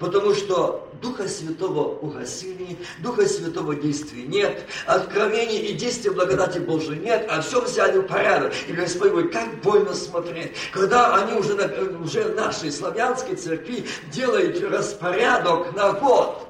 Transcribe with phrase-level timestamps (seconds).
[0.00, 7.28] Потому что Духа Святого угасили, Духа Святого действий нет, откровений и действия благодати Божией нет,
[7.30, 8.54] а все взяли в порядок.
[8.66, 11.54] И Господь говорит, как больно смотреть, когда они уже,
[12.02, 16.46] уже нашей славянской церкви делают распорядок на год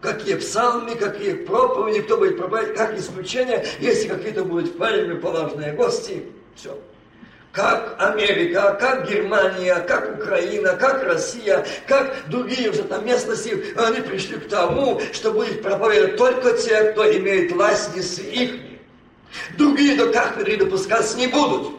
[0.00, 6.26] какие псалмы, какие проповеди, кто будет проповедовать, как исключение, если какие-то будут правильные, поважные гости.
[6.56, 6.76] Все
[7.52, 14.38] как Америка, как Германия, как Украина, как Россия, как другие уже там местности, они пришли
[14.38, 18.60] к тому, что будет проповедовать только те, кто имеет власть несы их.
[19.56, 21.76] Другие до кафедры допускаться не будут.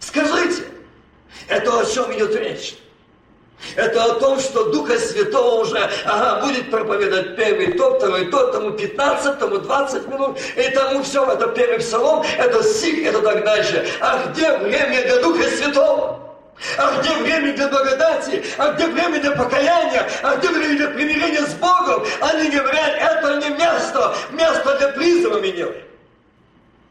[0.00, 0.64] Скажите,
[1.48, 2.76] это о чем идет речь?
[3.74, 8.70] Это о том, что Духа Святого уже ага, будет проповедовать первый, то, второй, то, тому
[8.72, 13.86] 15, тому 20 минут, и тому все, это первый псалом, это стих, это так дальше.
[14.00, 16.20] А где время для Духа Святого?
[16.78, 18.42] А где время для благодати?
[18.56, 20.08] А где время для покаяния?
[20.22, 22.06] А где время для примирения с Богом?
[22.20, 25.66] Они говорят, это не место, место для призыва меня.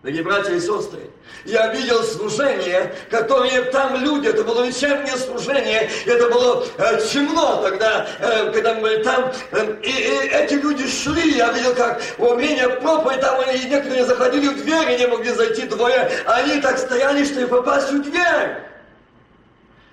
[0.06, 1.00] Дорогие братья и сестры,
[1.46, 8.06] я видел служение, которые там люди, это было вечернее служение, это было э, темно тогда,
[8.20, 12.36] э, когда мы были там, э, и, и эти люди шли, я видел, как во
[12.36, 16.78] время проповеди там и некоторые заходили в дверь и не могли зайти двое, они так
[16.78, 18.58] стояли, чтобы попасть в дверь.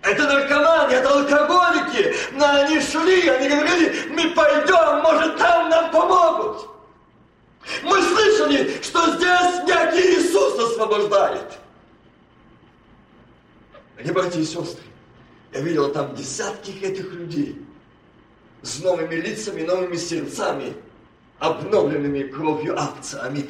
[0.02, 6.71] Это наркоманы, это алкоголики, но они шли, они говорили, мы пойдем, может там нам помогут.
[7.82, 11.58] Мы слышали, что здесь некий Иисус освобождает.
[13.98, 14.82] Они, братья и сестры,
[15.52, 17.60] я видел там десятки этих людей
[18.62, 20.74] с новыми лицами, новыми сердцами,
[21.38, 23.22] обновленными кровью акция.
[23.22, 23.48] Аминь.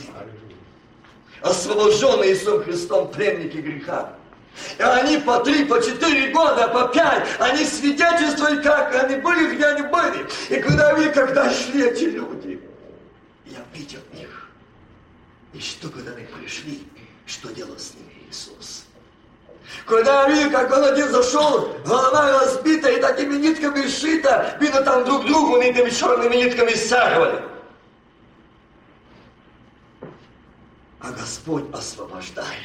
[1.40, 4.14] Освобожденные Иисусом Христом пленники греха.
[4.78, 9.66] И они по три, по четыре года, по пять, они свидетельствуют, как они были, где
[9.66, 10.26] они были.
[10.50, 12.51] И когда вы, когда шли эти люди,
[13.72, 14.48] я видел их.
[15.52, 16.86] И что, когда они пришли,
[17.26, 18.84] что делал с ними Иисус?
[19.86, 25.04] Когда я видел, как он один зашел, голова разбита и такими нитками сшита, видно там
[25.04, 27.42] друг другу этими черными нитками стягивали.
[31.00, 32.56] А Господь освобождает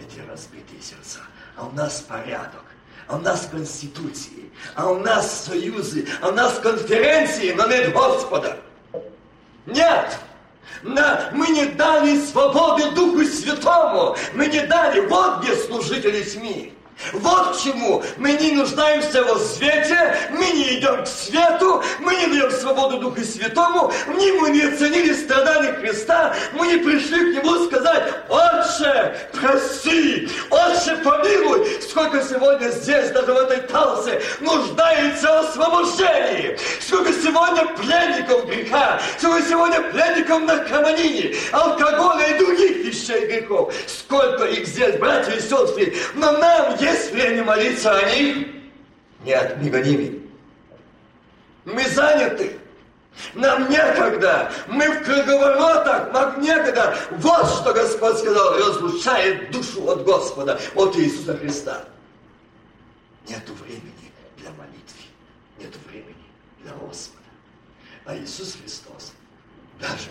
[0.00, 1.20] эти разбитые сердца.
[1.56, 2.64] А у нас порядок,
[3.06, 8.61] а у нас конституции, а у нас союзы, а у нас конференции, но нет Господа.
[9.66, 10.18] Нет!
[10.82, 14.16] На, мы не дали свободы Духу Святому.
[14.34, 15.00] Мы не дали.
[15.06, 16.72] Вот где служители СМИ.
[17.12, 18.02] Вот чему.
[18.16, 23.22] Мы не нуждаемся во свете, мы не идем к свету, мы не даем свободу Духу
[23.22, 30.28] Святому, мы, мы не оценили страдания Христа, мы не пришли к Нему сказать, Отче, прости,
[30.50, 38.46] Отче, помилуй, сколько сегодня здесь, даже в этой талсе, нуждается в освобождении, сколько сегодня пленников
[38.46, 45.40] греха, сколько сегодня пленников наркомании, алкоголя и других вещей грехов, сколько их здесь, братья и
[45.40, 48.46] сестры, но нам есть есть время молиться о них?
[49.24, 50.22] Нет, не гоними.
[51.64, 52.58] Мы заняты.
[53.34, 54.50] Нам некогда.
[54.68, 56.12] Мы в круговоротах.
[56.12, 56.96] Нам некогда.
[57.10, 58.58] Вот что Господь сказал.
[58.58, 61.84] Разлучает душу от Господа, от Иисуса Христа.
[63.28, 65.02] Нету времени для молитвы.
[65.58, 66.26] Нету времени
[66.62, 67.18] для Господа.
[68.04, 69.12] А Иисус Христос
[69.80, 70.10] даже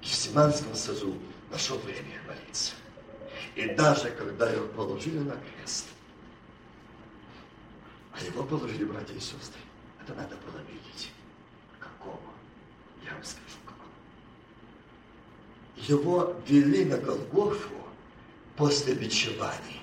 [0.00, 1.14] в Гефсиманском сазу
[1.50, 2.72] нашел время молиться.
[3.54, 5.86] И даже когда его положили на крест,
[8.16, 9.60] а его положили братья и сестры.
[10.02, 11.10] Это надо было видеть.
[11.78, 12.18] Какого?
[13.04, 13.90] Я вам скажу, какого.
[15.76, 17.74] Его вели на Голгофу
[18.56, 19.82] после бичеваний.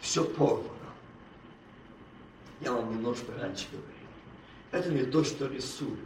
[0.00, 0.68] Все порвано.
[2.60, 3.88] Я вам немножко раньше говорил.
[4.70, 5.98] Это не то, что рисуют.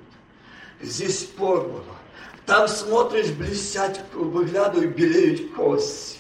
[0.81, 1.97] Здесь порвано.
[2.45, 6.19] Там смотришь, блестят, выглядывают, белеют кости.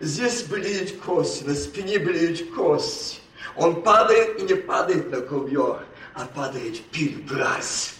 [0.00, 3.23] Здесь блеют кости, на спине блеют кости.
[3.56, 5.84] Он падает и не падает на ковер,
[6.14, 7.94] а падает в грязь.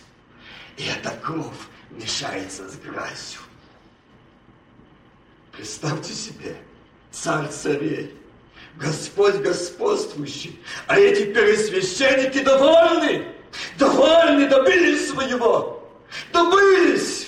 [0.76, 1.54] И эта кровь
[1.90, 3.40] мешается с грязью.
[5.52, 6.56] Представьте себе,
[7.12, 8.16] царь царей,
[8.76, 13.28] Господь господствующий, а эти первосвященники довольны,
[13.78, 15.88] довольны, добились своего,
[16.32, 17.23] добылись.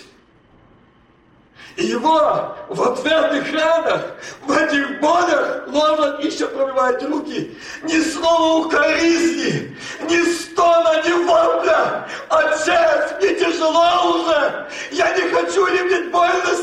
[1.77, 4.03] Его в ответных ранах,
[4.47, 7.59] в этих болях ложат еще пробивают руки.
[7.83, 9.77] Ни слова укоризни,
[10.09, 12.09] ни стона, ни вопля.
[12.31, 14.67] Отец, мне тяжело уже.
[14.91, 16.57] Я не хочу иметь больно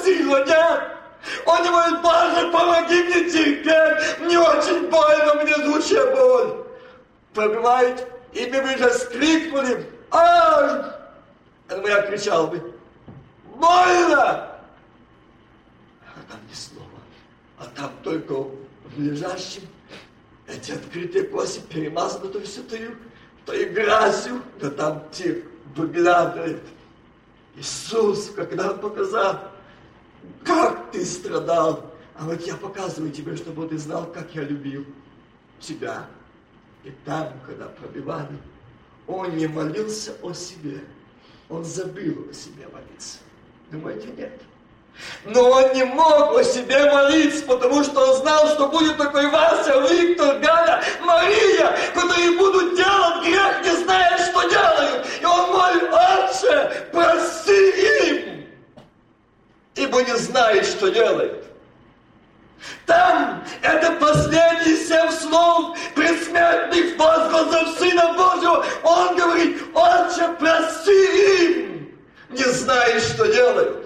[0.46, 0.82] нет.
[1.46, 4.20] Он говорит, Боже, помоги мне терпеть.
[4.20, 6.66] Мне очень больно, мне жгучая боль.
[7.34, 9.86] Пробивает и мы бы же скрикнули,
[11.82, 12.74] бы я кричал бы,
[13.56, 14.53] больно!
[16.30, 17.00] Там ни слова,
[17.58, 19.64] а там только в лежащем
[20.48, 22.96] эти открытые кости перемазаны то все тою,
[23.46, 25.44] то и грязью, да там тих
[25.76, 26.62] выглядывает.
[27.56, 29.52] Иисус, когда Он показал,
[30.44, 34.86] как ты страдал, а вот я показываю тебе, чтобы ты знал, как я любил
[35.60, 36.08] тебя.
[36.84, 38.38] И там, когда пробивали,
[39.08, 40.82] он не молился о себе,
[41.50, 43.20] он забыл о себе молиться.
[43.72, 44.42] Думаете, нет?
[45.26, 49.80] Но он не мог о себе молиться, потому что он знал, что будет такой Вася,
[49.90, 55.08] Виктор, Галя, Мария, которые будут делать грех, не зная, что делают.
[55.22, 57.70] И он молит, Отче, прости
[58.08, 58.48] им,
[59.76, 61.44] ибо не знает, что делает.
[62.86, 68.66] Там это последние семь слов предсмертных возгласов Сына Божьего.
[68.84, 71.92] Он говорит, Отче, прости им,
[72.30, 73.83] не знаешь, что делают.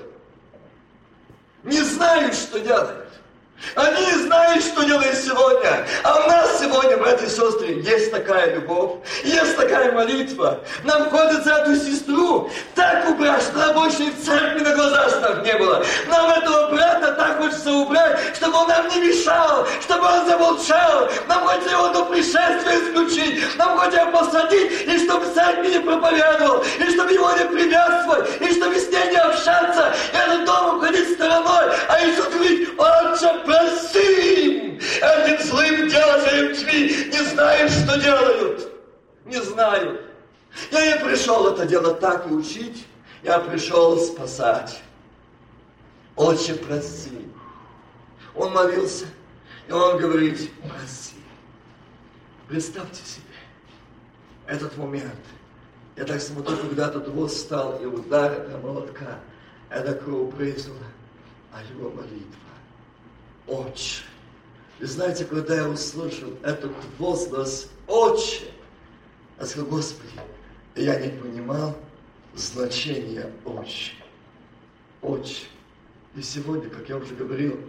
[1.68, 3.07] Не знают, что делают.
[3.76, 5.86] Они знают, что делать сегодня.
[6.04, 8.92] А у нас сегодня, братья и сестры, есть такая любовь,
[9.24, 10.60] есть такая молитва.
[10.84, 15.54] Нам хочется эту сестру так убрать, что она больше в церкви на глазах ставь не
[15.58, 15.84] было.
[16.08, 21.10] Нам этого брата так хочется убрать, чтобы он нам не мешал, чтобы он замолчал.
[21.28, 23.44] Нам хочется его до пришествия исключить.
[23.58, 28.52] Нам хочется его посадить, и чтобы церкви не проповедовал, и чтобы его не приветствовать, и
[28.54, 31.66] чтобы с ней не общаться, и этот дом уходить стороной.
[31.88, 38.72] А Иисус говорит, отче, прости этим злым делателям тьмы, не знают, что делают.
[39.26, 40.02] Не знают.
[40.72, 42.86] Я не пришел это дело так и учить,
[43.24, 44.82] я пришел спасать.
[46.16, 47.28] Отче, прости.
[48.36, 49.06] Он молился,
[49.68, 51.16] и он говорит, прости.
[52.48, 53.24] Представьте себе
[54.48, 55.20] этот момент.
[55.96, 59.20] Я так смотрю, когда этот воз стал, и удар этого молотка,
[59.70, 60.78] это кровь брызнула,
[61.52, 62.47] а его молитва.
[63.48, 64.04] Отче.
[64.80, 68.46] И знаете, когда я услышал этот возглас Отче,
[69.40, 70.12] я сказал, Господи,
[70.76, 71.76] я не понимал
[72.36, 73.94] значения Отче.
[75.02, 75.46] Отче.
[76.16, 77.60] И сегодня, как я уже говорил,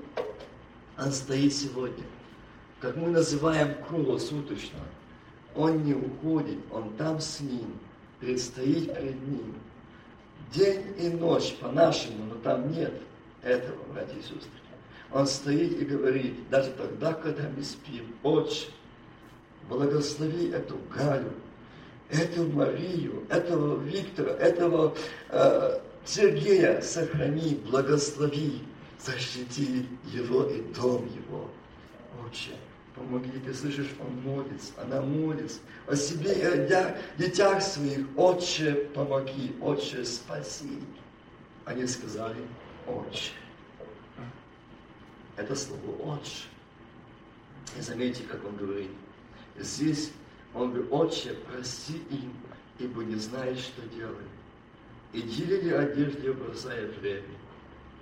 [0.98, 2.04] он стоит сегодня.
[2.80, 4.80] Как мы называем круглосуточно.
[5.54, 7.78] Он не уходит, он там с ним,
[8.20, 9.54] предстоит перед ним.
[10.52, 12.92] День и ночь по-нашему, но там нет
[13.42, 14.67] этого, братья и сестры.
[15.12, 18.68] Он стоит и говорит, даже тогда, когда мы спим, Отче,
[19.68, 21.32] благослови эту Галю,
[22.10, 24.94] эту Марию, этого Виктора, этого
[25.30, 28.62] э, Сергея, сохрани, благослови,
[29.00, 31.48] защити его и дом его.
[32.26, 32.50] Отче,
[32.94, 38.06] помоги, ты слышишь, он молится, она молится о себе и о детях своих.
[38.14, 40.80] Отче, помоги, Отче, спаси.
[41.64, 42.36] Они сказали,
[42.86, 43.32] Отче
[45.38, 46.44] это слово «отче».
[47.76, 48.90] И заметьте, как он говорит.
[49.56, 50.12] Здесь
[50.52, 52.32] он говорит, «Отче, прости им,
[52.78, 54.28] ибо не знаешь, что делают».
[55.12, 57.22] И делили одежды, бросая время.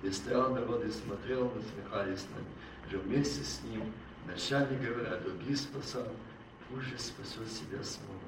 [0.02, 3.92] И стоял народ и смотрел, насмехались над же вместе с ним.
[4.26, 6.06] Начальник говоря, другие спасал,
[6.68, 8.20] пусть же спасет себя самого.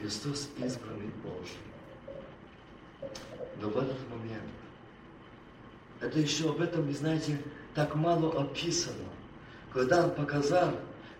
[0.00, 1.56] Христос избранный Божий.
[3.60, 4.50] Но в этот момент
[6.02, 7.38] это еще об этом, вы знаете,
[7.74, 8.96] так мало описано.
[9.72, 10.72] Когда он показал,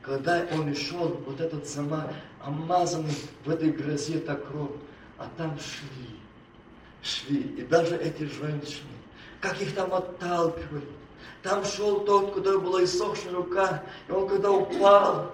[0.02, 2.08] когда он шел, вот этот сама
[2.40, 4.72] омазанный в этой грозе так кровь,
[5.18, 6.18] а там шли,
[7.02, 8.90] шли, и даже эти женщины,
[9.40, 10.88] как их там отталкивали.
[11.42, 15.32] Там шел тот, куда была иссохшая рука, и он когда упал,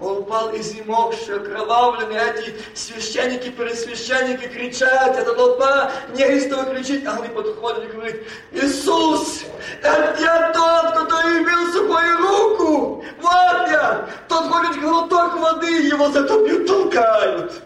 [0.00, 7.28] он упал изнемогший, окровавленный, а эти священники, пересвященники кричат, это толпа неистовый кричит, а они
[7.28, 8.16] подходят и говорят,
[8.52, 9.42] Иисус,
[9.82, 16.46] это я тот, который бил сухую руку, вот я, тот ходит глоток воды, его зато
[16.46, 17.62] бьют, толкают.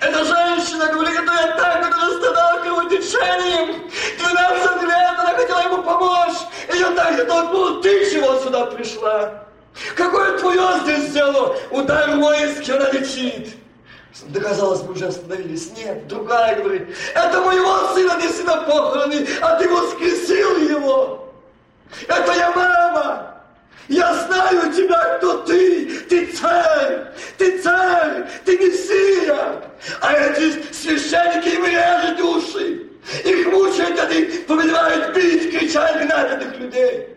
[0.00, 3.90] Эта женщина говорит, это я так, которая страдала кровотечением.
[4.18, 6.38] 12 лет она хотела ему помочь.
[6.72, 9.45] Ее так же толкнул, ты чего сюда пришла?
[9.94, 11.56] Какое твое здесь дело?
[11.70, 13.56] Удар воинский, она лечит.
[14.28, 15.70] Да, казалось бы, уже остановились.
[15.76, 21.34] Нет, другая говорит, это моего сына неси на похороны, а ты воскресил его.
[22.08, 23.34] Это я мама.
[23.88, 25.86] Я знаю тебя, кто ты.
[26.08, 29.62] Ты царь, ты царь, ты мессия.
[30.00, 32.82] А эти священники им режут души.
[33.24, 37.08] Их мучают, они повелевают бить, кричать, гнать этих людей.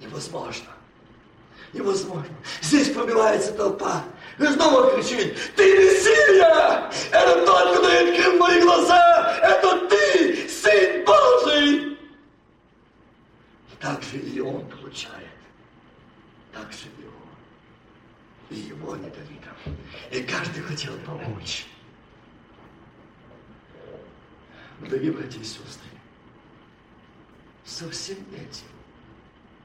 [0.00, 0.66] Невозможно.
[1.72, 2.34] Невозможно.
[2.62, 4.04] Здесь пробивается толпа.
[4.38, 6.90] И снова кричит, ты Мессия!
[7.10, 9.38] Это тот, кто открыл мои глаза!
[9.42, 11.98] Это ты, Сын Божий!
[13.80, 15.28] Так же и он получает.
[16.52, 18.56] Так же и он.
[18.56, 19.54] И его недовидом.
[20.10, 21.66] И каждый хотел помочь.
[24.80, 25.90] Дорогие братья и сестры,
[27.66, 28.79] со всем этим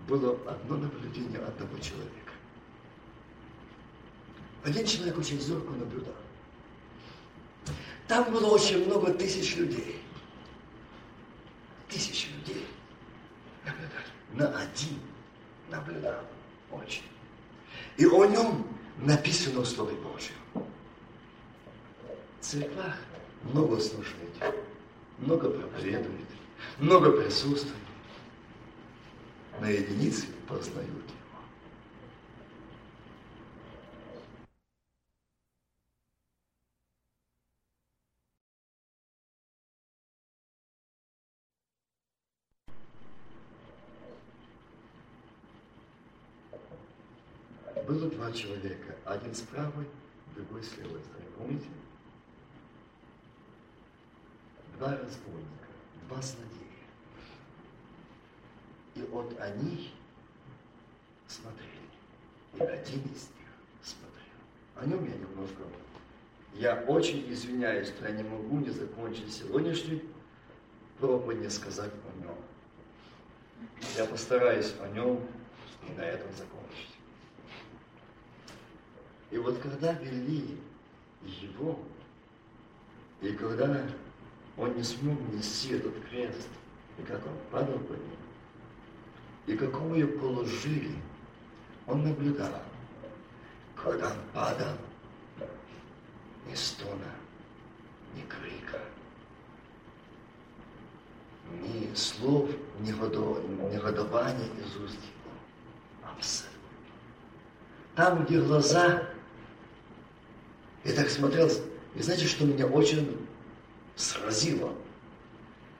[0.07, 2.31] было одно наблюдение одного человека.
[4.63, 6.15] Один человек очень зорко наблюдал.
[8.07, 10.01] Там было очень много тысяч людей.
[11.89, 12.67] Тысячи людей
[13.63, 14.05] наблюдали.
[14.33, 14.99] На один
[15.69, 16.21] наблюдал
[16.71, 17.03] очень.
[17.97, 20.35] И о нем написано в Слове Божьем.
[22.41, 22.95] В церквах
[23.43, 24.55] много слушает,
[25.17, 26.27] много проповедует,
[26.79, 27.84] много присутствует
[29.59, 31.25] на единицы познают его.
[47.87, 49.87] Было два человека, один с правой,
[50.35, 51.31] другой с левой стороны.
[51.37, 51.67] Помните?
[54.77, 55.67] Два разбойника,
[56.07, 56.64] два злодея.
[58.95, 59.91] И вот они
[61.27, 61.69] смотрели.
[62.53, 63.49] И один из них
[63.83, 64.21] смотрел.
[64.75, 65.63] О нем я немножко...
[66.53, 70.01] Я очень извиняюсь, что я не могу не закончить сегодняшний
[70.99, 72.35] проповедь, не сказать о нем.
[73.97, 75.19] Я постараюсь о нем
[75.89, 76.95] и на этом закончить.
[79.31, 80.57] И вот когда вели
[81.23, 81.77] его,
[83.21, 83.85] и когда
[84.55, 86.47] он не смог нести этот крест,
[86.97, 88.15] и как он падал по нему,
[89.47, 90.91] и какого ее положили,
[91.87, 92.61] он наблюдал.
[93.75, 94.77] Когда он падал,
[96.47, 97.11] ни стона,
[98.15, 98.79] ни крика,
[101.51, 102.49] ни слов,
[102.79, 106.11] ни негодования из уст его.
[106.11, 106.59] Абсолютно.
[107.95, 109.07] Там, где глаза,
[110.83, 111.49] я так смотрел,
[111.93, 113.27] и знаете, что меня очень
[113.95, 114.73] сразило?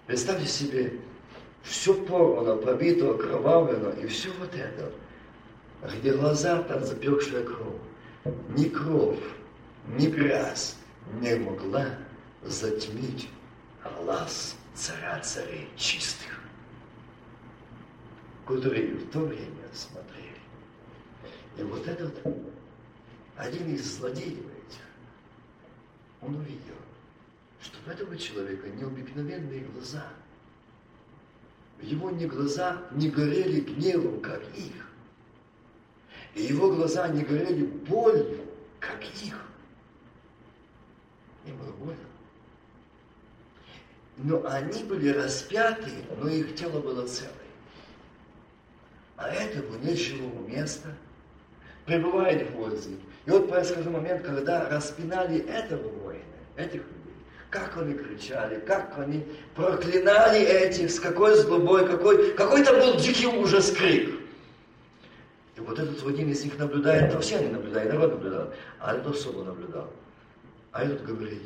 [0.07, 0.99] Представьте себе,
[1.65, 4.91] все порвано, побито, окровавлено, и все вот это.
[5.97, 7.79] Где глаза, там запекшая кровь.
[8.49, 9.19] Ни кровь,
[9.87, 10.75] ни грязь
[11.19, 11.85] не могла
[12.43, 13.29] затмить
[13.83, 16.39] глаз царя царей чистых,
[18.47, 20.23] которые в то время смотрели.
[21.57, 22.15] И вот этот
[23.35, 24.81] один из злодеев этих,
[26.21, 26.75] он увидел,
[27.61, 30.07] что у этого человека необыкновенные глаза–
[31.81, 34.87] его ни глаза не горели гневом, как их.
[36.33, 38.45] И его глаза не горели болью,
[38.79, 39.39] как их.
[41.45, 41.95] Им было больно.
[44.17, 47.33] Но они были распяты, но их тело было целое.
[49.17, 50.89] А этому живого места,
[51.85, 52.97] пребывает в воздухе.
[53.25, 56.23] И вот происходил момент, когда распинали этого воина,
[56.57, 56.81] этих
[57.55, 63.71] как они кричали, как они проклинали этих, с какой злобой, какой, какой-то был дикий ужас
[63.71, 64.19] крик.
[65.55, 68.93] И вот этот вот один из них наблюдает, то все они наблюдают, народ наблюдал, а
[68.93, 69.89] этот особо наблюдал.
[70.73, 71.41] А этот говорит,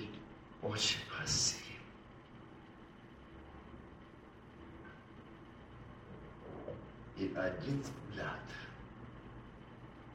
[0.64, 1.58] очень красив.
[7.18, 8.40] И один взгляд.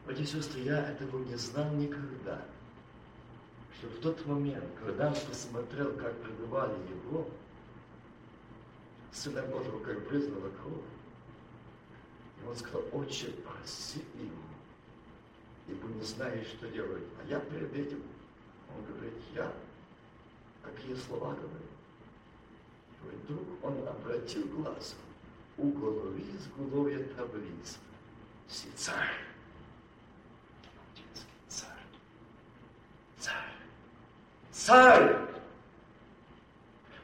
[0.04, 2.42] Братья и сестры, я этого не знал никогда
[3.84, 7.28] что в тот момент, когда он посмотрел, как пребывали его,
[9.12, 10.82] Сына Божьего, как брызнула кровь,
[12.42, 14.32] и он сказал, отче, прости им,
[15.68, 17.04] ибо не знаешь, что делать.
[17.22, 18.02] А я перед этим,
[18.76, 19.52] он говорит, я,
[20.62, 21.70] какие слова говорит.
[23.04, 24.96] И вдруг он обратил глаз
[25.58, 27.78] у головы с голове таблиц.
[28.48, 29.14] Си царь.
[31.48, 31.68] Царь.
[33.20, 33.53] Царь
[34.54, 35.16] царь.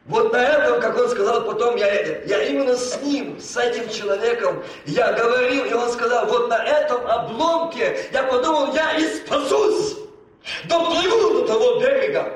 [0.06, 4.62] Вот на этом, как он сказал потом, я, я именно с ним, с этим человеком,
[4.86, 9.98] я говорил, и он сказал, вот на этом обломке я подумал, я и спасусь,
[10.64, 12.34] доплыву до того берега.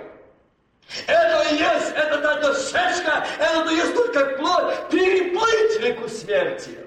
[1.07, 6.79] Это и есть, это та дощечка, это и есть только плоть, переплыть реку смерти.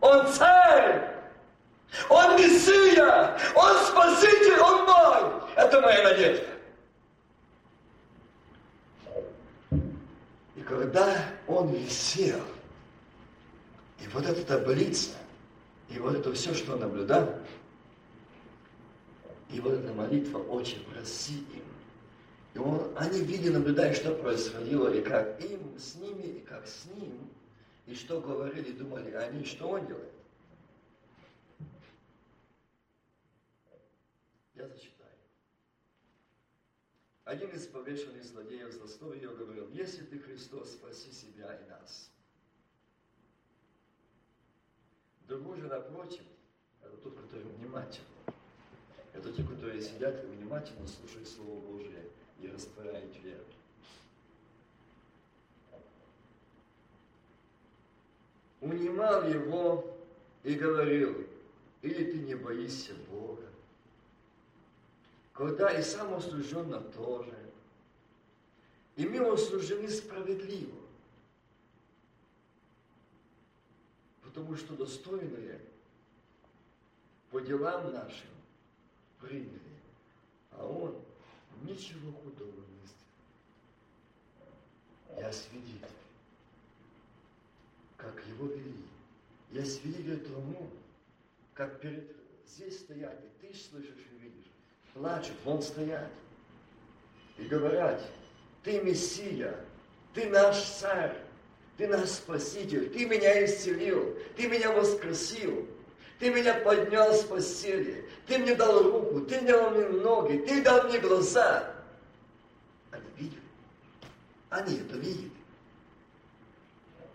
[0.00, 1.10] Он царь,
[2.08, 5.32] он Мессия, он Спаситель, он мой.
[5.56, 6.53] Это моя надежда.
[10.66, 12.40] Когда он висел,
[14.00, 15.12] и вот эта таблица,
[15.88, 17.38] и вот это все, что он наблюдал,
[19.50, 21.64] и вот эта молитва очень проси им.
[22.54, 26.86] И он, они видели, наблюдая, что происходило, и как им, с ними, и как с
[26.86, 27.28] ним,
[27.86, 30.12] и что говорили, думали они, что он делает.
[34.54, 34.93] Я зачитаю.
[37.24, 42.10] Один из повешенных злодеев злословия ее говорил, если ты Христос, спаси себя и нас.
[45.26, 46.22] Другой же напротив,
[46.82, 48.08] это тот, который внимательный.
[49.14, 53.44] Это те, которые сидят и внимательно слушают Слово Божие и растворяют веру.
[58.60, 59.96] Унимал его
[60.42, 61.26] и говорил,
[61.80, 63.48] или ты не боишься Бога,
[65.34, 67.36] когда и сам осужденно тоже,
[68.96, 70.80] и мы осуждены справедливо,
[74.22, 75.60] потому что достойные
[77.30, 78.28] по делам нашим
[79.20, 79.60] приняли,
[80.52, 80.96] а он
[81.62, 83.02] ничего худого не сделал.
[85.20, 85.88] Я свидетель,
[87.96, 88.84] как его вели.
[89.50, 90.70] Я свидетель тому,
[91.54, 92.14] как перед
[92.46, 94.43] здесь стоять, и ты слышишь и видишь,
[94.94, 96.10] плачут, вон стоять
[97.36, 98.00] и говорят,
[98.62, 99.54] ты Мессия,
[100.14, 101.16] ты наш царь,
[101.76, 105.66] ты наш Спаситель, ты меня исцелил, ты меня воскресил,
[106.18, 110.62] ты меня поднял с постели, ты мне дал руку, ты мне дал мне ноги, ты
[110.62, 111.74] дал мне глаза.
[112.92, 113.42] Они видели,
[114.50, 115.30] они это видели.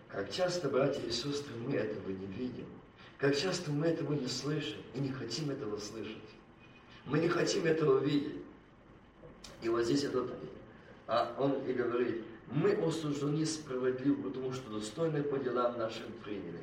[0.08, 2.66] Как часто, братья и сестры, мы этого не видим.
[3.16, 6.18] Как часто мы этого не слышим и не хотим этого слышать.
[7.06, 8.42] Мы не хотим этого видеть.
[9.62, 10.32] И вот здесь этот,
[11.06, 16.60] а он и говорит, мы осуждены справедливо, потому что достойны по делам нашим приняли,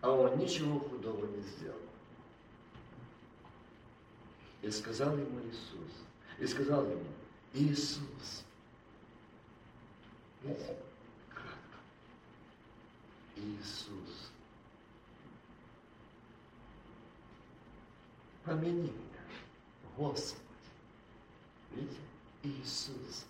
[0.00, 1.76] а он ничего худого не сделал.
[4.62, 5.92] И сказал ему Иисус,
[6.38, 7.04] и сказал ему,
[7.52, 8.44] Иисус,
[10.42, 10.76] видите,
[11.28, 11.78] кратко,
[13.36, 14.30] Иисус,
[18.44, 19.05] помяни.
[19.96, 20.40] Господи.
[21.72, 21.96] Видите?
[22.42, 23.24] Иисус,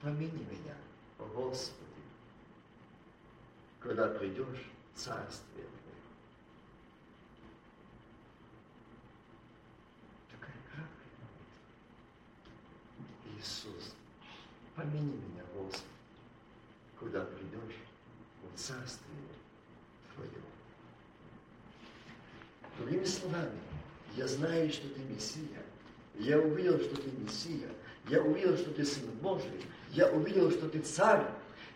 [0.00, 0.74] помяни меня,
[1.18, 1.72] Господи,
[3.80, 6.02] когда придешь Царствие Твое.
[10.30, 11.12] Такая краткая
[13.22, 13.38] молитва.
[13.38, 13.94] Иисус,
[14.74, 15.84] помяни меня, Господи,
[17.00, 17.76] когда придешь
[18.56, 19.28] Царствие
[20.14, 20.42] Твое.
[22.76, 23.58] Другими словами,
[24.16, 25.67] я знаю, что ты Мессия.
[26.18, 27.68] Я увидел, что ты Мессия.
[28.08, 29.64] Я увидел, что ты Сын Божий.
[29.90, 31.24] Я увидел, что ты Царь.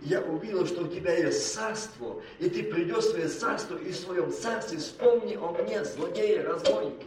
[0.01, 3.97] Я увидел, что у тебя есть царство, и ты придешь в свое царство, и в
[3.97, 7.07] своем царстве вспомни о мне, злодеи, разбойники.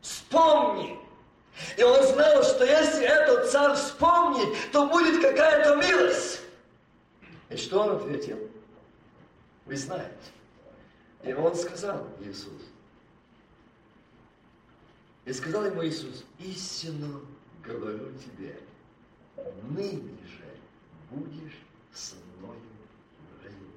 [0.00, 0.98] Вспомни!
[1.76, 6.40] И он знал, что если этот царь вспомнит, то будет какая-то милость.
[7.50, 8.38] И что он ответил?
[9.66, 10.08] Вы знаете.
[11.22, 12.62] И он сказал, Иисус,
[15.30, 17.20] и сказал ему Иисус, истинно
[17.62, 18.58] говорю тебе,
[19.68, 20.56] ныне же
[21.08, 21.56] будешь
[21.92, 22.58] со мною
[23.38, 23.70] в раю.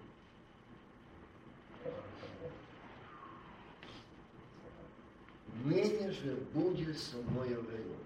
[5.64, 7.98] Ныне же будешь со мною в раю.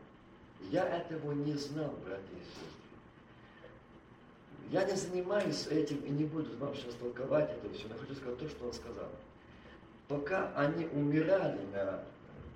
[0.70, 2.68] Я этого не знал, братья и сестры.
[4.72, 8.40] Я не занимаюсь этим и не буду вам сейчас толковать это все, но хочу сказать
[8.40, 9.10] то, что он сказал.
[10.10, 12.04] Пока они умирали на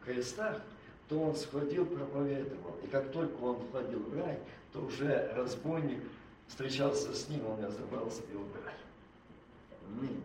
[0.04, 0.62] крестах,
[1.12, 2.78] то он сходил, проповедовал.
[2.86, 4.40] И как только он входил в рай,
[4.72, 6.02] то уже разбойник
[6.48, 8.74] встречался с ним, он забрался в его рай.
[9.90, 10.22] Ныне.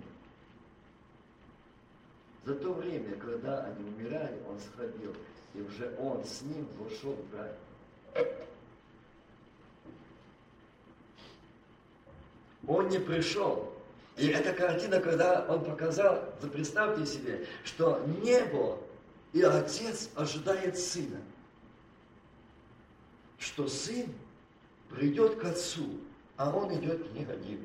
[2.44, 5.12] За то время, когда они умирали, он сходил,
[5.54, 8.26] и уже он с ним вошел в рай.
[12.68, 13.72] Он не пришел.
[14.16, 16.22] И эта картина, когда он показал,
[16.52, 18.78] представьте себе, что небо
[19.32, 21.20] и отец ожидает сына.
[23.38, 24.06] Что сын
[24.88, 26.00] придет к отцу,
[26.36, 27.64] а он идет ним один.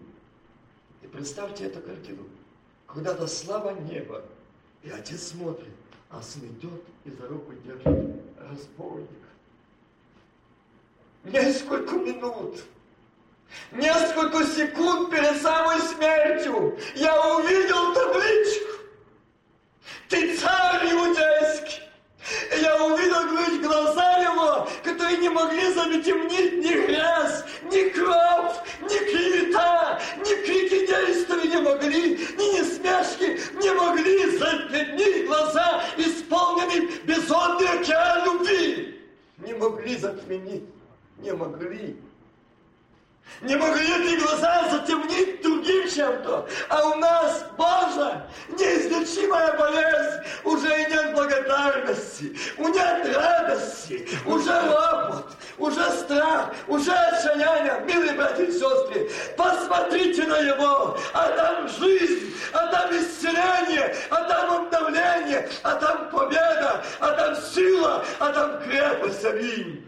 [1.01, 2.27] И представьте эту картину.
[2.87, 4.23] Когда-то слава неба,
[4.83, 5.73] и отец смотрит,
[6.09, 9.07] а сын идет и за руку держит разбойник.
[11.23, 12.63] Несколько минут,
[13.71, 18.70] несколько секунд перед самой смертью я увидел табличку.
[20.09, 21.83] Ты царь иудейский!
[22.61, 29.99] Я увидел ключ глаза его, которые не могли затемнить ни грязь, ни кровь, ни клевета,
[30.17, 39.01] ни крики действия не могли, ни несмешки не могли затемнить глаза, исполненные безумной океан любви.
[39.37, 40.65] Не могли затменить,
[41.17, 41.97] не могли.
[43.41, 46.47] Не могли эти глаза затемнить другим чем-то.
[46.69, 50.21] А у нас, Боже, неизлечимая болезнь.
[50.43, 57.81] Уже и нет благодарности, у нет радости, уже ропот, уже страх, уже отчаяние.
[57.85, 64.51] Милые братья и сестры, посмотрите на его, а там жизнь, а там исцеление, а там
[64.51, 69.25] обновление, а там победа, а там сила, а там крепость.
[69.25, 69.87] Аминь.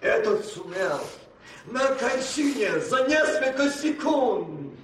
[0.00, 1.00] Этот сумел
[1.70, 4.74] на кончине за несколько секунд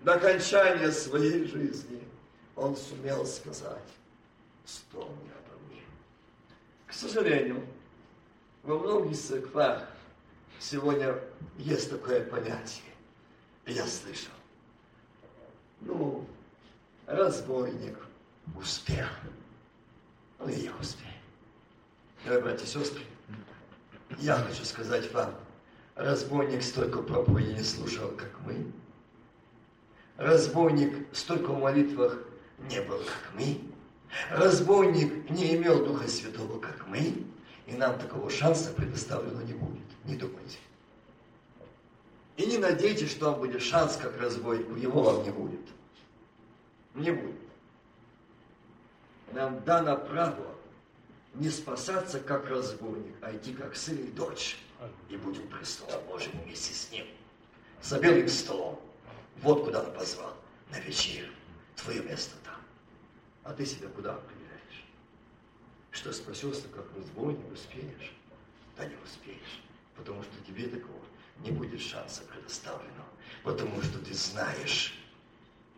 [0.00, 2.02] до окончания своей жизни
[2.54, 3.88] он сумел сказать,
[4.64, 5.82] вспомни обо мне.
[6.86, 7.66] К сожалению,
[8.62, 9.84] во многих церквах
[10.58, 11.18] сегодня
[11.56, 12.84] есть такое понятие.
[13.66, 14.32] Я слышал.
[15.80, 16.26] Ну,
[17.06, 17.96] разбойник
[18.56, 19.06] успел.
[20.38, 21.12] Ну и я успею.
[22.24, 23.02] Дорогие братья и сестры,
[24.18, 25.34] я хочу сказать вам,
[25.98, 28.70] Разбойник столько проповедей не слушал, как мы.
[30.16, 32.20] Разбойник столько в молитвах
[32.70, 33.60] не был, как мы.
[34.30, 37.26] Разбойник не имел Духа Святого, как мы.
[37.66, 39.82] И нам такого шанса предоставлено не будет.
[40.04, 40.58] Не думайте.
[42.36, 44.76] И не надейтесь, что вам будет шанс, как разбойнику.
[44.76, 45.66] Его вам не будет.
[46.94, 47.40] Не будет.
[49.32, 50.54] Нам дано право
[51.34, 54.58] не спасаться как разбойник, а идти как сын и дочь
[55.08, 57.06] и будем престолом Божьим вместе с Ним.
[57.82, 58.80] За белым столом.
[59.42, 60.36] Вот куда Он позвал.
[60.70, 61.30] На вечер.
[61.76, 62.60] Твое место там.
[63.44, 64.84] А ты себя куда определяешь?
[65.90, 68.12] Что спасешься как разбойник, успеешь?
[68.76, 69.62] Да не успеешь.
[69.96, 71.00] Потому что тебе такого
[71.38, 73.04] не будет шанса предоставлено.
[73.42, 74.94] Потому что ты знаешь,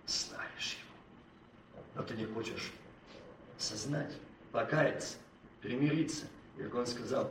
[0.06, 1.82] знаешь его.
[1.94, 2.72] Но ты не хочешь
[3.58, 4.12] сознать,
[4.52, 5.16] покаяться,
[5.60, 6.26] примириться.
[6.58, 7.30] Как он сказал,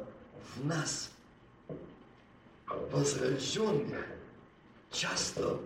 [0.56, 1.12] в нас
[2.70, 4.06] возрожденных
[4.92, 5.60] часто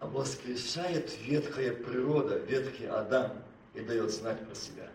[0.00, 3.32] воскрешает ветхая природа, ветхий Адам
[3.74, 4.88] и дает знать про себя.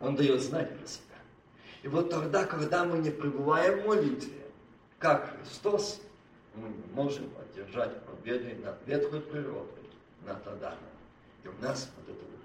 [0.00, 1.04] Он дает знать про себя.
[1.82, 4.46] И вот тогда, когда мы не пребываем в молитве,
[4.98, 6.00] как Христос,
[6.54, 9.84] мы не можем одержать победы над ветхой природой,
[10.26, 10.78] над Адамом.
[11.44, 12.36] И у нас вот это выходит.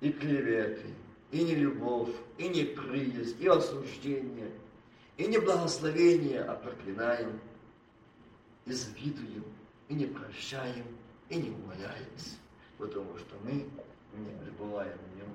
[0.00, 0.86] И клеветы,
[1.30, 4.50] и нелюбовь, и неприязнь, и осуждение–
[5.22, 7.40] и не благословение, а проклинаем,
[8.66, 9.44] и завидуем,
[9.88, 10.84] и не прощаем,
[11.28, 12.36] и не умоляемся,
[12.76, 15.28] потому что мы не пребываем в нем.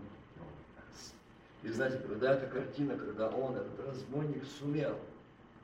[1.63, 4.99] И знаете, когда эта картина, когда он, этот разбойник, сумел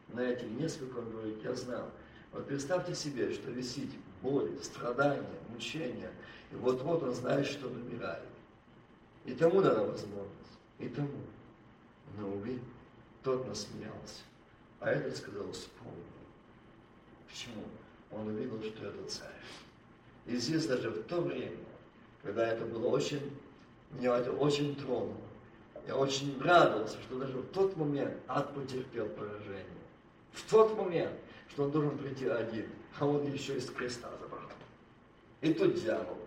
[0.10, 1.90] на эти несколько, он говорит, я знал.
[2.32, 3.90] Вот представьте себе, что висит
[4.22, 6.12] боль, страдания, мучения,
[6.52, 8.24] и вот-вот он знает, что он умирает.
[9.26, 11.10] И тому дана возможность, и тому.
[12.18, 12.60] Но, увы,
[13.24, 14.22] тот насмеялся.
[14.80, 16.04] А этот сказал, вспомни.
[17.28, 17.64] Почему?
[18.12, 19.30] Он увидел, что это царь.
[20.26, 21.58] И здесь даже в то время,
[22.22, 23.38] когда это было очень,
[23.92, 25.16] меня это очень тронуло.
[25.88, 29.66] Я очень радовался, что даже в тот момент ад потерпел поражение.
[30.32, 31.12] В тот момент,
[31.50, 32.68] что он должен прийти один,
[33.00, 34.50] а он еще из креста забрал.
[35.42, 36.23] И тут дьявол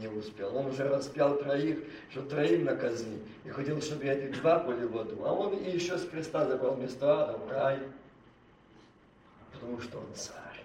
[0.00, 0.56] не успел.
[0.56, 1.78] Он уже распял троих,
[2.10, 3.22] что троим на казни.
[3.44, 5.24] И хотел, чтобы эти два были в аду.
[5.24, 7.78] А он и еще с креста забрал место ада в рай.
[9.52, 10.64] Потому что он царь.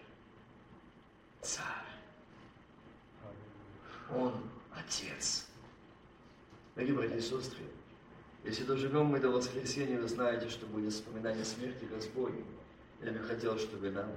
[1.42, 1.64] Царь.
[4.16, 4.34] Он
[4.74, 5.48] отец.
[6.76, 7.64] Дорогие братья и сестры,
[8.44, 12.46] если доживем мы до воскресенья, вы знаете, что будет вспоминание смерти Господней.
[13.02, 14.12] Я бы хотел, чтобы нам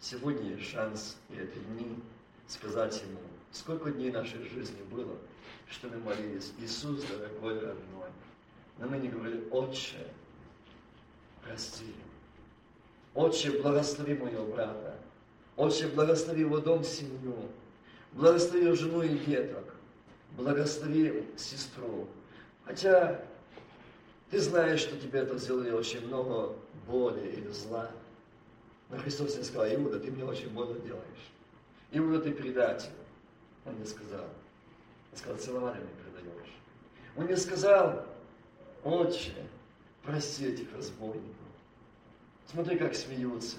[0.00, 1.98] сегодня есть шанс и эти дни
[2.48, 3.20] сказать Ему,
[3.52, 5.16] сколько дней нашей жизни было,
[5.68, 8.10] что мы молились, Иисус, дорогой родной.
[8.78, 10.06] Но мы не говорили, Отче,
[11.42, 11.94] прости.
[13.14, 14.98] Отче, благослови моего брата.
[15.56, 17.36] Отче, благослови его дом, семью.
[18.12, 19.64] Благослови жену и деток.
[20.36, 22.06] Благослови сестру.
[22.64, 23.20] Хотя
[24.30, 26.54] ты знаешь, что тебе это сделали очень много
[26.86, 27.90] боли или зла.
[28.90, 31.32] Но Христос не сказал, Иуда, ты мне очень больно делаешь.
[31.92, 32.90] И вот ты предатель.
[33.66, 34.24] Он не сказал.
[35.12, 36.54] Он сказал, целованиями предаешь.
[37.16, 38.06] Он не сказал,
[38.84, 39.34] отче,
[40.02, 41.34] прости этих разбойников.
[42.50, 43.56] Смотри, как смеются.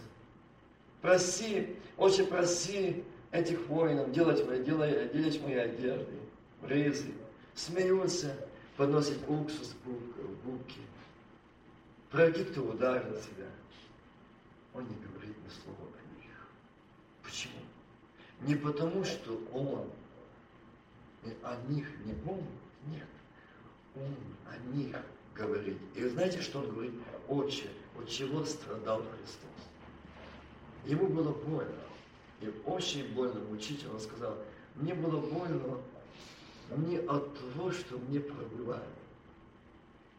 [1.01, 6.13] Прости, отче, прости этих воинов, делать мои, делать, делать мои одежды,
[6.61, 7.13] рызы.
[7.53, 8.35] Смеются,
[8.77, 10.79] подносят уксус в булки.
[12.11, 13.47] Враги, кто ударил тебя.
[14.73, 15.96] Он не говорит ни слова?
[18.41, 19.89] Не потому, что он
[21.43, 22.45] о них не помнит,
[22.87, 23.07] нет.
[24.73, 24.95] них
[25.35, 25.77] говорить.
[25.95, 26.93] И знаете, что он говорит?
[27.27, 29.49] Отче, от чего страдал Христос?
[30.85, 31.73] Ему было больно.
[32.41, 34.37] И очень больно мучительно он сказал,
[34.75, 35.79] мне было больно
[36.75, 38.83] не от того, что мне пробивали,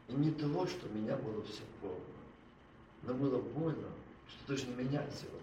[0.08, 1.96] и не того, что меня было все полно.
[3.02, 3.88] Но было больно,
[4.28, 5.40] что ты же не меня сделал,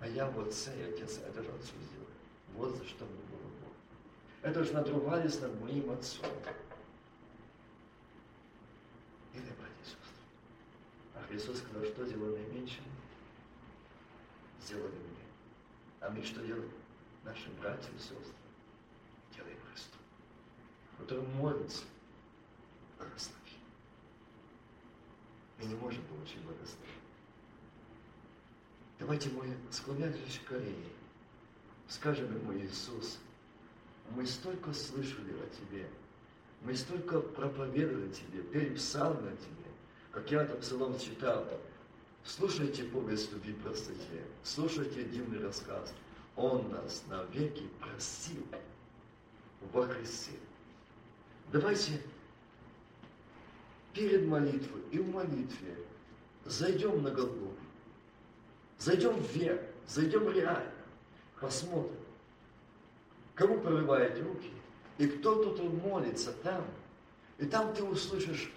[0.00, 2.06] а я вот цей отец, это же отцу сделал.
[2.54, 3.74] Вот за что мне было больно.
[4.42, 6.24] Это же надругались над моим отцом.
[9.34, 10.16] Или, братья и сестры,
[11.14, 12.84] а Христос сказал, что делал наименьшим,
[14.64, 15.26] сделали мне.
[16.00, 16.72] А мы что делаем?
[17.22, 18.22] Нашим братьям и сестрам
[19.36, 19.98] делаем Христу,
[20.98, 21.84] который молится,
[22.96, 23.36] благослови.
[25.58, 26.99] Мы не можем получить благословение.
[29.00, 30.92] Давайте мы, склонявшись к колени,
[31.88, 33.18] скажем ему, Иисус,
[34.14, 35.88] мы столько слышали о Тебе,
[36.60, 39.70] мы столько проповедовали Тебе, пели псалмы о Тебе,
[40.12, 41.46] как я там псалом читал.
[42.24, 45.94] Слушайте повесть любви простоте, слушайте дивный рассказ.
[46.36, 48.44] Он нас навеки простил
[49.72, 50.32] во Христе.
[51.50, 52.02] Давайте
[53.94, 55.78] перед молитвой и в молитве
[56.44, 57.59] зайдем на Голгофу,
[58.80, 60.72] зайдем вверх, зайдем реально,
[61.40, 61.96] посмотрим,
[63.36, 64.50] кому прорывает руки,
[64.98, 66.66] и кто тут молится там,
[67.38, 68.52] и там ты услышишь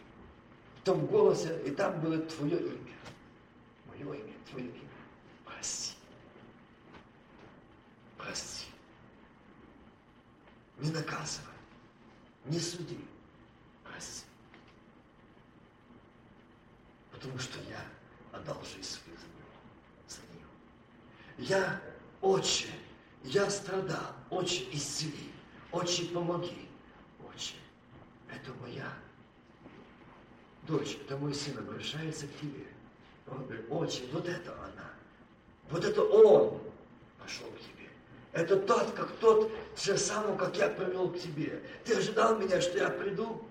[0.80, 2.94] в том голосе, и там будет твое имя.
[3.86, 4.90] Мое имя, твое имя.
[5.46, 5.94] Прости.
[8.18, 8.66] Прости.
[10.80, 11.54] Не наказывай.
[12.46, 13.00] Не суди.
[13.86, 14.26] Прости.
[17.12, 17.80] Потому что я
[18.38, 19.54] отдал жизнь свою за него.
[20.10, 20.46] За нее.
[21.38, 21.82] Я,
[22.22, 22.70] отче,
[23.24, 24.14] я страдал.
[24.30, 25.32] Отче, исцели.
[25.72, 26.68] Отче, помоги.
[27.28, 27.56] Отче,
[28.30, 28.88] это моя
[30.68, 32.66] дочь, это мой сын обращается к тебе.
[33.28, 34.90] Он говорит, отче, вот это она.
[35.70, 36.62] Вот это он
[37.20, 37.90] пошел к тебе.
[38.32, 41.64] Это тот, как тот же самый, как я привел к тебе.
[41.86, 43.46] Ты ожидал меня, что я приду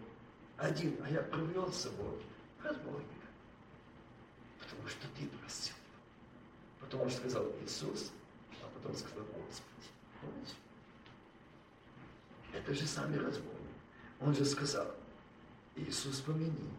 [0.56, 2.20] один, а я привел с собой
[2.62, 3.02] разбойника.
[4.60, 5.74] Потому что ты простил.
[6.92, 8.10] Потому что сказал Иисус,
[8.62, 9.88] а потом сказал Господи.
[10.20, 10.52] Помните?
[12.52, 13.48] Это же самый разбойник.
[14.20, 14.94] Он же сказал,
[15.74, 16.70] Иисус, помяни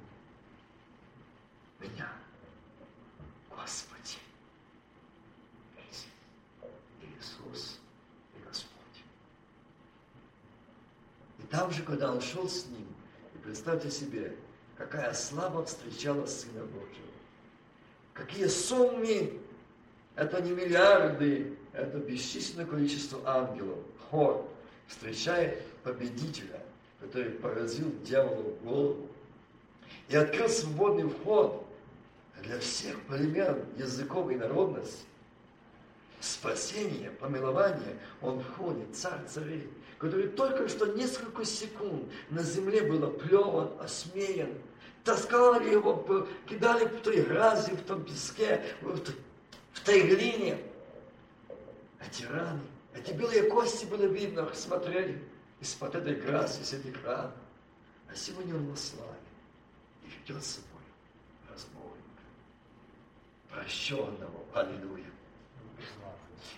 [1.80, 2.13] меня,
[3.49, 4.19] Господи.
[7.02, 7.80] Иисус
[8.36, 9.04] и Господь.
[11.39, 12.86] И там же, когда он шел с ним,
[13.34, 14.38] и представьте себе,
[14.78, 17.08] какая слава встречала Сына Божьего.
[18.13, 19.41] Какие суммы,
[20.15, 24.47] это не миллиарды, это бесчисленное количество ангелов, хор,
[24.88, 26.62] встречает победителя,
[26.99, 29.08] который поразил дьяволу голову.
[30.10, 31.65] И открыл свободный вход
[32.43, 35.06] для всех племен, языков и народностей.
[36.19, 43.71] Спасение, помилование, он входит, царь царей, который только что несколько секунд на земле был оплеван,
[43.80, 44.49] осмеян,
[45.04, 49.02] таскали его, кидали в той грязи, в том песке, в,
[49.73, 50.57] в той глине.
[52.05, 52.62] Эти раны,
[52.93, 55.21] эти белые кости было видно, смотрели
[55.59, 57.31] из-под этой грязи, с этих ран.
[58.09, 59.09] А сегодня он во славе
[60.03, 60.83] и ведет с собой
[61.49, 62.23] разбойника,
[63.49, 64.43] прощенного.
[64.53, 65.05] Аллилуйя.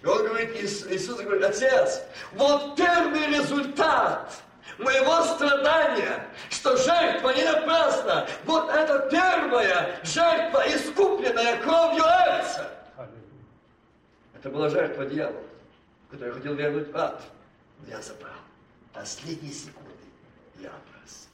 [0.01, 2.01] И он говорит, Иисус говорит, Отец,
[2.33, 4.33] вот первый результат
[4.77, 8.27] моего страдания, что жертва не напрасна.
[8.43, 12.74] Вот это первая жертва, искупленная кровью Эльца.
[14.45, 15.43] Это была жертва дьявола,
[16.11, 17.19] который хотел вернуть в ад.
[17.87, 18.37] Я забрал.
[18.93, 19.89] Последние секунды
[20.59, 21.29] я образ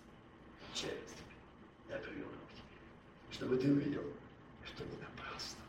[0.74, 1.90] через тебя.
[1.90, 4.04] Я привел его к тебе, чтобы ты увидел,
[4.64, 5.60] что не напрасно.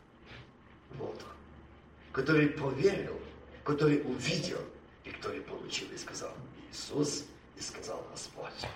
[0.91, 3.19] Вот он который поверил,
[3.65, 4.61] который увидел,
[5.03, 6.31] и который получил, и сказал
[6.71, 7.25] Иисус,
[7.57, 8.69] и сказал Господь,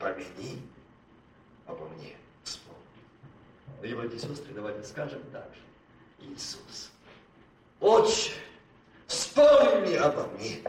[0.00, 0.60] помяни
[1.66, 2.80] обо мне, вспомни.
[3.84, 5.60] И, братья и сестры, давайте скажем так же.
[6.32, 6.89] Иисус,
[7.80, 8.32] Отче,
[9.06, 10.62] вспомни обо мне.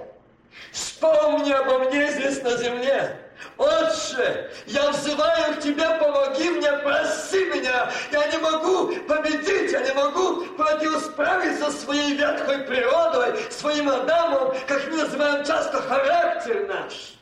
[0.72, 3.18] Вспомни обо мне здесь на земле.
[3.58, 7.92] Отче, я взываю к Тебе, помоги мне, прости меня.
[8.12, 14.98] Я не могу победить, я не могу противосправиться своей ветхой природой, своим Адамом, как мы
[14.98, 17.16] называем часто характер наш.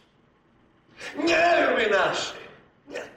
[1.16, 2.36] Нервы наши.
[2.88, 3.10] Нет.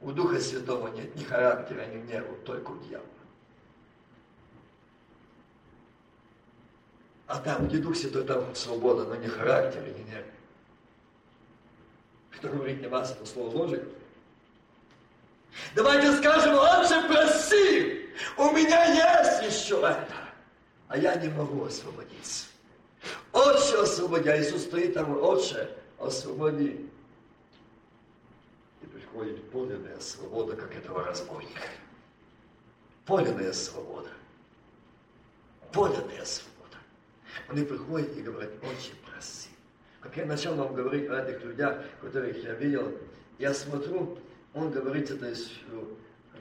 [0.00, 3.11] У Духа Святого нет ни характера, ни нервов, только у дьявола.
[7.32, 10.30] А там, где Дух Святой, там свобода, но не характер и не нервы.
[12.32, 13.86] кто говорит не вас, это Слово Божие.
[15.74, 20.14] Давайте скажем, лучше проси, у меня есть еще это,
[20.88, 22.48] а я не могу освободиться.
[23.32, 26.86] Отче, освободи, а Иисус стоит там, Отче, освободи.
[28.82, 31.62] И приходит подлинная свобода, как этого разбойника.
[33.06, 34.10] Подлинная свобода.
[35.72, 36.51] Подлинная свобода.
[37.48, 39.50] Он и приходит и говорит, Отче, проси.
[40.00, 42.92] Как я начал вам говорить о этих людях, которых я видел,
[43.38, 44.18] я смотрю,
[44.54, 45.34] он говорит это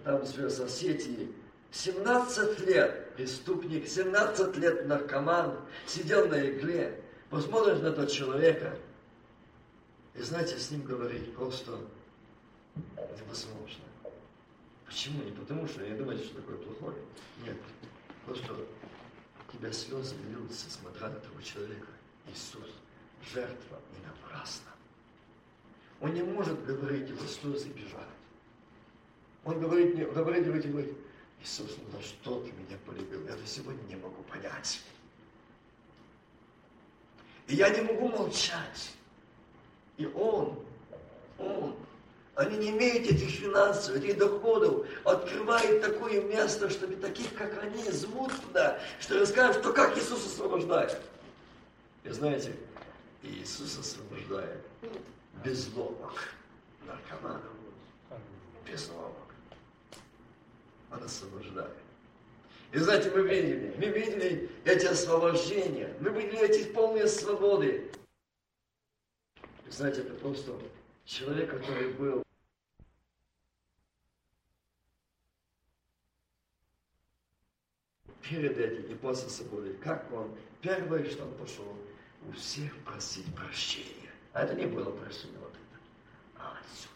[0.03, 1.31] там с Осетии,
[1.71, 7.01] 17 лет преступник, 17 лет наркоман, сидел на игле.
[7.29, 8.77] Посмотришь на этого человека,
[10.15, 11.77] и знаете, с ним говорить просто
[12.97, 13.85] невозможно.
[14.85, 15.23] Почему?
[15.23, 16.97] Не потому, что я думаю, что такое плохое.
[17.45, 17.55] Нет.
[18.25, 18.53] Просто
[19.51, 21.87] тебя слезы льются, смотря на этого человека.
[22.27, 22.67] Иисус,
[23.33, 24.71] жертва не напрасна.
[25.99, 28.07] Он не может говорить, его слезы бежать.
[29.43, 30.97] Он говорит, не, говорит, говорит, говорит,
[31.41, 33.25] Иисус, ну за что ты меня полюбил?
[33.25, 34.81] Я до сегодня не могу понять.
[37.47, 38.93] И я не могу молчать.
[39.97, 40.63] И он,
[41.37, 41.75] он,
[42.35, 48.31] они не имеют этих финансов, этих доходов, открывает такое место, чтобы таких, как они, зовут
[48.41, 50.97] туда, что расскажут, что как Иисус освобождает.
[52.03, 52.55] И знаете,
[53.21, 54.61] Иисус освобождает
[55.43, 56.13] без ломок
[56.85, 57.51] наркоманов,
[58.65, 59.15] без ломок.
[60.91, 61.75] Он освобождает.
[62.71, 67.91] И знаете, мы видели, мы видели эти освобождения, мы видели эти полные свободы.
[69.67, 70.53] И знаете, это просто
[71.05, 72.23] человек, который был
[78.21, 81.77] перед этим и после свободы, как он, первое, что он пошел,
[82.27, 84.11] у всех просить прощения.
[84.33, 85.79] А это не было прощения вот это,
[86.37, 86.93] а отсюда.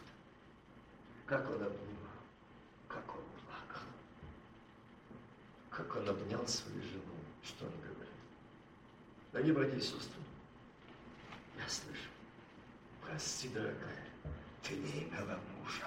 [1.26, 2.22] Как он обнимал,
[2.88, 3.86] как он плакал,
[5.68, 7.02] как он обнял свою жену,
[7.42, 8.14] что он говорит.
[9.32, 10.22] Дорогие братья и сестры,
[11.58, 12.08] я слышу,
[13.06, 14.06] прости, дорогая,
[14.62, 15.86] ты не имела мужа.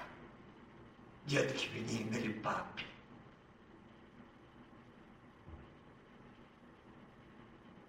[1.26, 2.82] Детки вы не имели папы.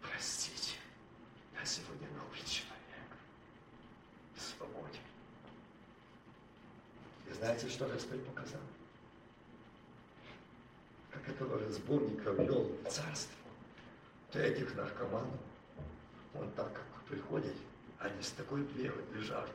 [0.01, 0.75] Простите,
[1.57, 2.77] я сегодня новый человек.
[4.37, 5.01] Свободен.
[7.29, 8.61] И знаете, что Господь показал?
[11.11, 13.35] Как этого разбойника ввел в царство.
[14.31, 15.39] То этих наркоманов,
[16.33, 17.55] он так как приходит,
[18.03, 18.61] они с такой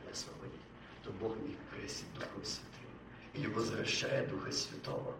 [0.05, 0.61] не освободить,
[1.03, 2.89] то Бог их крестит Духом Святым
[3.33, 5.15] или возвращает Духа Святого.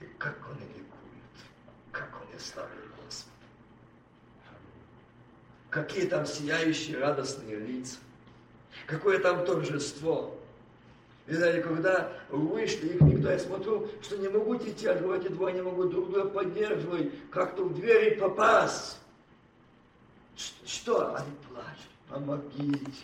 [0.00, 1.36] И как он ликует,
[1.90, 2.70] как он и славит
[3.04, 3.34] Господа.
[5.70, 7.98] Какие там сияющие радостные лица,
[8.86, 10.38] какое там торжество.
[11.26, 15.52] И знаете, когда вышли, их никто, я смотрю, что не могут идти, а эти двое
[15.52, 18.97] не могут друг друга поддерживать, как-то в двери попасть.
[20.66, 21.14] Что?
[21.16, 21.90] Они плачут.
[22.08, 23.02] Помогите.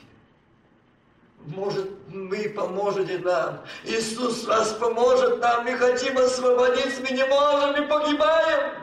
[1.46, 3.60] Может, вы поможете нам.
[3.84, 5.64] Иисус вас поможет нам.
[5.64, 8.74] Мы хотим освободиться, мы не можем, мы погибаем.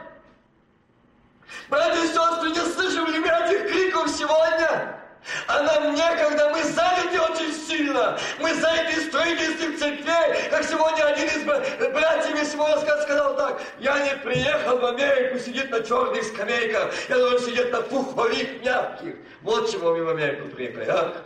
[1.69, 5.01] Братья и сестры, не слышим ли мы этих криков сегодня?
[5.47, 8.17] А нам некогда, мы заняты очень сильно.
[8.39, 10.49] Мы заняты строительством церквей.
[10.49, 13.61] Как сегодня один из братьев из моего сказал так.
[13.79, 16.93] Я не приехал в Америку сидеть на черных скамейках.
[17.09, 19.15] Я должен сидеть на пуховых мягких.
[19.41, 21.23] Вот чего мы в Америку приехали, а?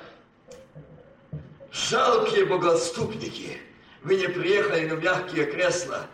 [1.72, 3.62] Жалкие богоступники.
[4.04, 6.08] Вы не приехали на мягкие кресла.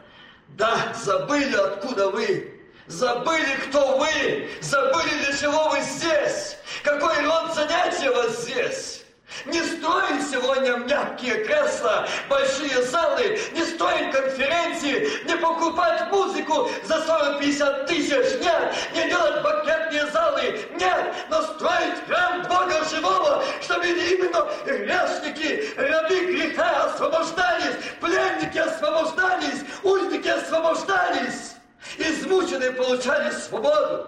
[0.49, 2.50] Да, забыли, откуда вы.
[2.91, 4.49] Забыли, кто вы.
[4.59, 6.57] Забыли, для чего вы здесь.
[6.83, 9.03] Какой род занятия у вас здесь?
[9.45, 17.87] Не строить сегодня мягкие кресла, большие залы, не строить конференции, не покупать музыку за 40-50
[17.87, 25.73] тысяч, нет, не делать банкетные залы, нет, но строить храм Бога живого, чтобы именно грешники,
[25.77, 31.55] рабы греха освобождались, пленники освобождались, узники освобождались,
[31.97, 34.07] измученные получали свободу.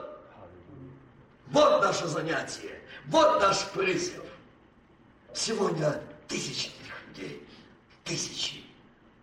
[1.48, 4.24] Вот наше занятие, вот наш призыв.
[5.34, 6.72] Сегодня тысячи
[7.08, 7.48] людей,
[8.04, 8.64] тысячи.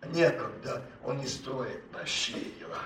[0.05, 2.79] Некогда он не строит большие дела.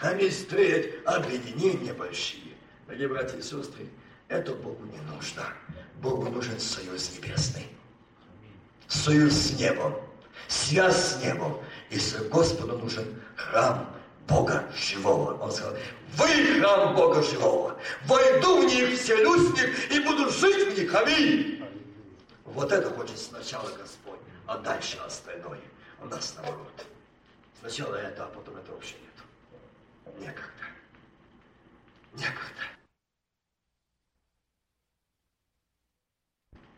[0.00, 2.54] Они строят объединения большие.
[2.86, 3.88] Дорогие братья и сестры,
[4.28, 5.44] это Богу не нужно.
[6.00, 7.68] Богу нужен союз небесный.
[8.88, 9.94] Союз с небом,
[10.48, 11.60] связь с небом.
[11.90, 11.98] И
[12.28, 13.95] Господу нужен храм
[14.26, 15.34] Бога живого.
[15.42, 15.76] Он сказал,
[16.14, 17.78] вы храм Бога живого.
[18.06, 20.94] Войду в них, вселюсь в них и буду жить в них.
[20.94, 21.64] Аминь.
[22.44, 25.60] Вот это хочет сначала Господь, а дальше остальное.
[26.00, 26.86] У нас наоборот.
[27.60, 30.16] Сначала это, а потом это вообще нет.
[30.18, 30.50] Некогда.
[32.14, 32.62] Некогда.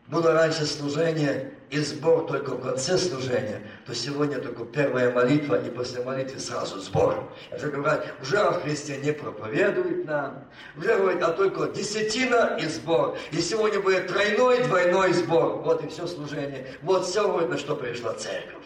[0.07, 5.69] Было раньше служение и сбор только в конце служения, то сегодня только первая молитва, и
[5.69, 7.31] после молитвы сразу сбор.
[7.55, 10.45] Уже говорят, уже о Христе не проповедует нам,
[10.77, 13.17] уже говорят, а только десятина и сбор.
[13.31, 15.57] И сегодня будет тройной, двойной сбор.
[15.57, 16.75] Вот и все служение.
[16.81, 18.65] Вот все, вот на что пришла церковь.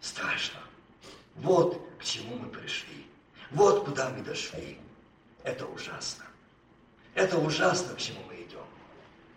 [0.00, 0.60] Страшно.
[1.36, 3.06] Вот к чему мы пришли.
[3.50, 4.78] Вот куда мы дошли.
[5.44, 6.24] Это ужасно.
[7.14, 8.31] Это ужасно, к чему мы.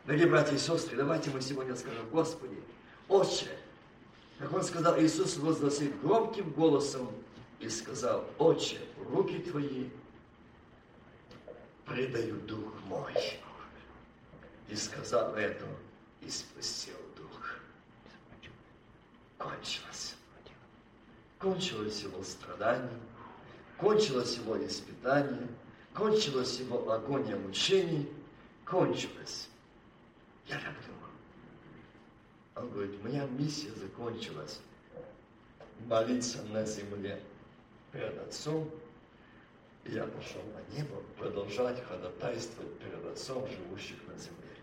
[0.05, 2.61] Дорогие братья и сестры, давайте мы сегодня скажем, Господи,
[3.07, 3.47] Отче,
[4.37, 7.09] как Он сказал, Иисус возгласил громким голосом
[7.59, 8.77] и сказал, Отче,
[9.09, 9.89] руки Твои
[11.87, 13.15] предаю Дух мой.
[14.69, 15.65] И сказал это,
[16.21, 17.55] и спустил Дух.
[19.39, 20.13] Кончилось.
[21.39, 22.99] Кончилось его страдание,
[23.77, 25.47] кончилось его испытание,
[25.95, 28.07] кончилось его агония мучений,
[28.65, 29.49] кончилось.
[30.47, 31.09] Я так думал.
[32.55, 34.59] Он говорит, моя миссия закончилась.
[35.87, 37.21] Молиться на земле
[37.91, 38.69] перед Отцом.
[39.83, 44.55] И я пошел на небо продолжать ходатайствовать перед Отцом, живущих на земле,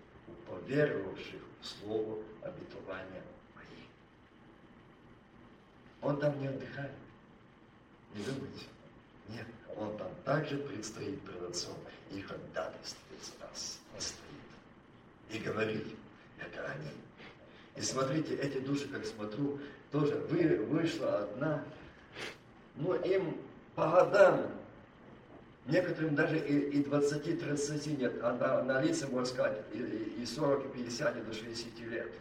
[0.48, 3.22] поверовавших в Слово обетования
[3.54, 3.84] мои.
[6.00, 6.92] Он там не отдыхает.
[8.14, 8.66] Не думайте.
[9.28, 11.76] Нет, он там также предстоит перед Отцом
[12.10, 13.78] и ходатайствует за нас.
[13.94, 14.31] Он стоит
[15.32, 15.94] и говорить,
[16.38, 16.90] это они.
[17.76, 19.58] И смотрите, эти души, как смотрю,
[19.90, 21.64] тоже вы, вышла одна,
[22.76, 23.36] но им
[23.74, 24.46] по годам,
[25.66, 29.78] некоторым даже и, и 20-30 нет, а на, на лице, можно сказать, и,
[30.22, 32.12] и 40, и 50, и до 60 лет.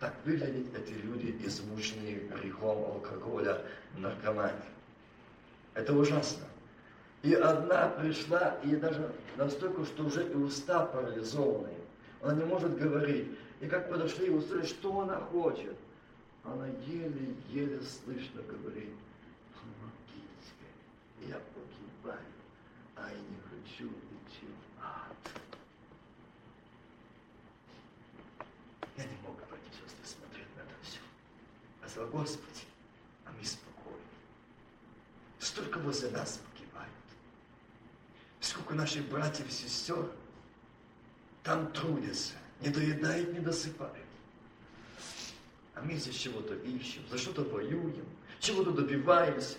[0.00, 3.62] Так выглядят эти люди, измученные грехом алкоголя,
[3.96, 4.58] наркомании.
[5.74, 6.44] Это ужасно.
[7.22, 11.83] И одна пришла, и даже настолько, что уже и уста парализованные.
[12.24, 13.28] Она не может говорить.
[13.60, 15.76] И как подошли и услышали, что она хочет.
[16.42, 18.92] Она еле-еле слышно говорит,
[19.54, 20.66] помогите,
[21.28, 22.26] я погибаю,
[22.96, 25.16] а я не хочу идти в ад.
[28.96, 31.00] Я не мог, братья и сестры, смотреть на это все.
[31.82, 32.64] Я сказал, Господи,
[33.24, 33.98] а мы спокойны.
[35.38, 36.90] Столько возле нас погибают.
[38.40, 40.10] Сколько наших братьев и сестер–
[41.44, 43.94] там трудятся, не доедают, не досыпают.
[45.74, 48.06] А мы здесь чего-то ищем, за что-то воюем,
[48.40, 49.56] чего-то добиваемся.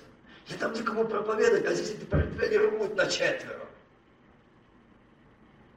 [0.48, 3.68] Я там никому проповедовать, а здесь эти портфели рвут на четверо.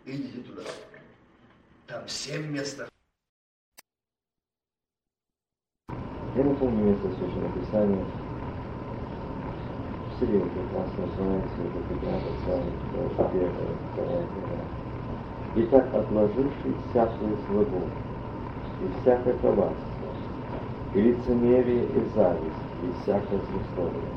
[0.04, 0.62] Идите туда.
[1.86, 2.80] Там семь мест.
[6.36, 8.06] Я не помню место Священного Писания.
[10.16, 13.52] Все прекрасно называется, это 15, 22, 1,
[13.94, 14.77] 2, 3.
[15.56, 17.82] Итак, отложивший всякую злобу
[18.82, 19.74] и всякое коварство,
[20.94, 24.10] и лицемерие, и зависть, и всякое злословие.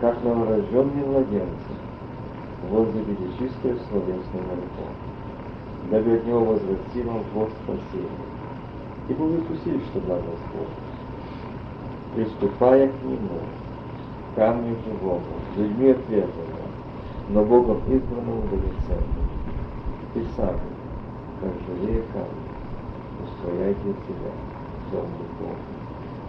[0.00, 1.74] Как новорожденный младенцы,
[2.70, 4.86] возле величистую словесную молитву,
[5.90, 8.08] дабы от него возврати вам Бог спасения,
[9.08, 10.68] и вы вкусили, что благо Господь.
[12.14, 13.40] Приступая к нему,
[14.36, 15.22] камню живому,
[15.56, 16.64] людьми ответного,
[17.30, 19.23] но Богом избранному до лицемного
[20.14, 20.70] и сами,
[21.40, 22.46] как живые камни,
[23.24, 24.30] устрояйте себя
[24.92, 25.74] дом духовный.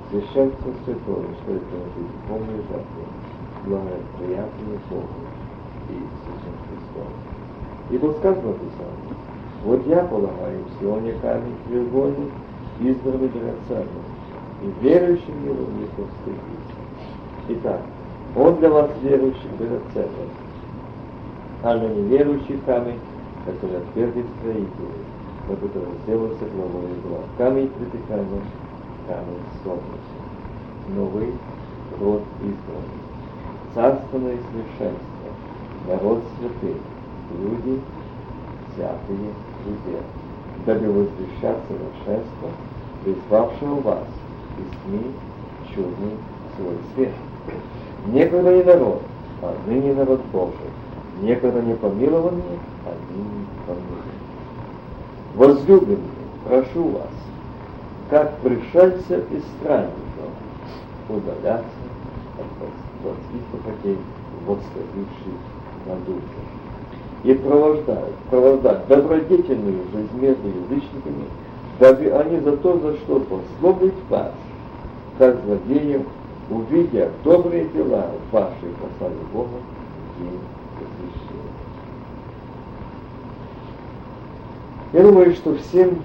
[0.09, 3.09] Священство святое, что это быть полной жертвой,
[3.65, 5.21] благоприятную Богу
[5.89, 7.11] и Иисусом Христом.
[7.91, 9.15] Ибо сказано Писание,
[9.63, 12.31] вот я полагаю в Сионе камень треугольный,
[12.79, 14.05] избранный драгоценным,
[14.63, 16.75] и верующим его не постыдится.
[17.49, 17.81] Итак,
[18.35, 20.29] он для вас верующих драгоценным,
[21.63, 22.99] а для неверующих камень
[23.45, 25.05] который отвергли строители,
[25.47, 27.19] на который сделался главой угла.
[27.37, 28.41] Камень притыкания,
[29.07, 29.83] камень солнца.
[30.89, 31.09] Но
[31.99, 33.01] род избранный,
[33.73, 35.29] царственное совершенство,
[35.87, 36.81] народ святый,
[37.39, 37.81] люди,
[38.73, 39.29] взятые
[39.63, 40.01] друзья,
[40.65, 42.49] дабы возвещать совершенство,
[43.03, 44.07] призвавшего вас
[44.57, 45.11] из тьмы
[45.73, 46.17] чудный
[46.55, 47.13] свой свет.
[48.07, 49.01] Некогда не народ,
[49.41, 50.53] а ныне народ Божий,
[51.21, 54.15] некогда не помилованные, а ныне помилованные.
[55.35, 55.97] Возлюбленные,
[56.47, 57.09] прошу вас,
[58.09, 60.29] как пришельцев и странников,
[61.09, 61.65] удаляться
[62.37, 63.97] от плотских похотей,
[64.45, 65.39] восставивших
[65.85, 66.21] на душу.
[67.23, 71.25] и провождать, провождать добродетельную жизнь между язычниками,
[71.79, 74.31] дабы они за то, за что послобить вас,
[75.17, 76.03] как злодеям,
[76.49, 79.57] увидя добрые дела ваши послали Бога
[80.19, 80.54] и
[84.93, 86.01] Я думаю, что всем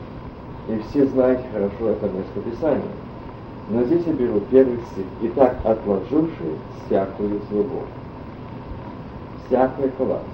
[0.69, 2.83] и все знаете хорошо это место Писания.
[3.71, 5.05] Но здесь я беру первый стих.
[5.23, 6.57] Итак, отложивший
[6.87, 7.83] всякую злобу,
[9.47, 10.29] всякое коварство.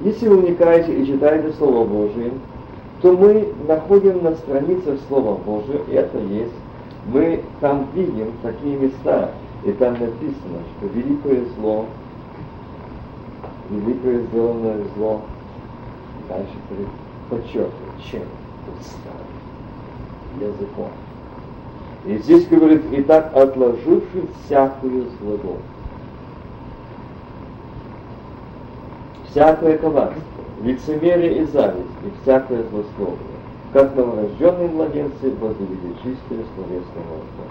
[0.00, 2.32] Если вы вникаете и читаете Слово Божие,
[3.00, 6.52] то мы находим на страницах Слова Божия, и это есть,
[7.06, 9.30] мы там видим такие места,
[9.64, 11.86] и там написано, что великое зло,
[13.70, 15.20] великое сделанное зло,
[16.28, 16.54] дальше
[17.28, 17.72] подчеркивает,
[18.10, 18.22] чем?
[18.78, 20.90] Устами, языком.
[22.04, 25.58] И здесь говорит, и так отложивший всякую злобу,
[29.30, 30.22] всякое коварство,
[30.62, 33.18] лицемерие и зависть, и всякое злословие,
[33.72, 37.44] как новорожденные младенцы возлюбили чистое словесное молоко.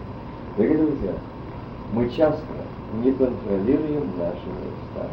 [0.57, 1.13] Дорогие друзья,
[1.93, 2.43] мы часто
[3.03, 5.11] не контролируем наши устами.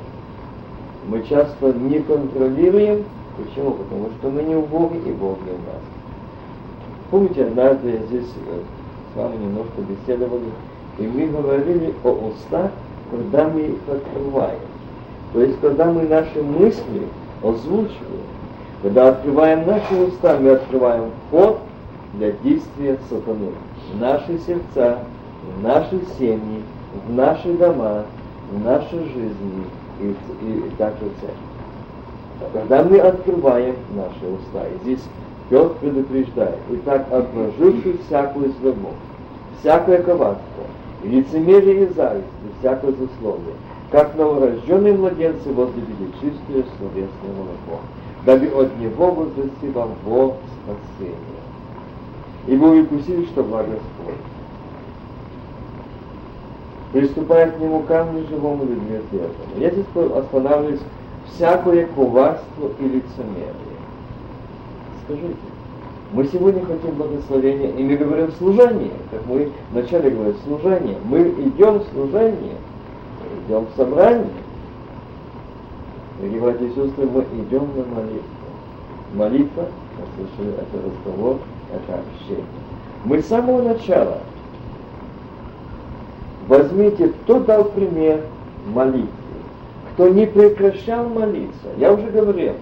[1.06, 3.04] Мы часто не контролируем,
[3.36, 3.72] почему?
[3.72, 5.82] Потому что мы не в Боге и Бог не в нас.
[7.10, 8.60] Помните, однажды я здесь э,
[9.12, 10.50] с вами немножко беседовали,
[10.98, 12.70] и мы говорили о устах,
[13.10, 14.60] когда мы их открываем.
[15.32, 17.08] То есть, когда мы наши мысли
[17.42, 18.24] озвучиваем,
[18.82, 21.60] когда открываем наши уста, мы открываем вход
[22.14, 23.50] для действия сатаны.
[23.92, 24.98] В наши сердца,
[25.56, 26.62] в наши семьи,
[27.06, 28.04] в наши дома,
[28.50, 29.64] в нашей жизни
[30.00, 31.20] и, и, и также в
[32.38, 32.58] церкви.
[32.58, 35.04] Когда мы открываем наши уста, и здесь
[35.50, 38.90] Петр предупреждает, и так отложивший всякую злобу,
[39.60, 40.64] всякое коварство,
[41.02, 43.54] лицемерие и зависть, и всякое засловие,
[43.90, 47.82] как новорожденные младенцы возлюбили чистое словесное молоко,
[48.24, 51.44] дабы от него возвести вам во спасение.
[52.46, 54.20] И вы укусили, что благо Господь.
[56.92, 59.58] Приступая к нему камню живому людьми отверженному.
[59.58, 60.80] Я здесь останавливаюсь
[61.28, 63.54] всякое коварство и лицемерие.
[65.04, 65.36] Скажите,
[66.12, 70.96] мы сегодня хотим благословения, и мы говорим служение, как мы вначале говорили, служение.
[71.04, 72.56] Мы идем в служение,
[73.46, 74.26] идем в собрание.
[76.18, 78.22] Дорогие братья и сестры, мы идем на молитву.
[79.14, 79.66] Молитва,
[79.98, 81.38] мы слышали, это разговор,
[81.72, 82.44] это общение.
[83.04, 84.18] Мы с самого начала
[86.46, 88.20] возьмите, кто дал пример
[88.66, 89.08] молитвы,
[89.94, 91.68] кто не прекращал молиться.
[91.78, 92.52] Я уже говорил,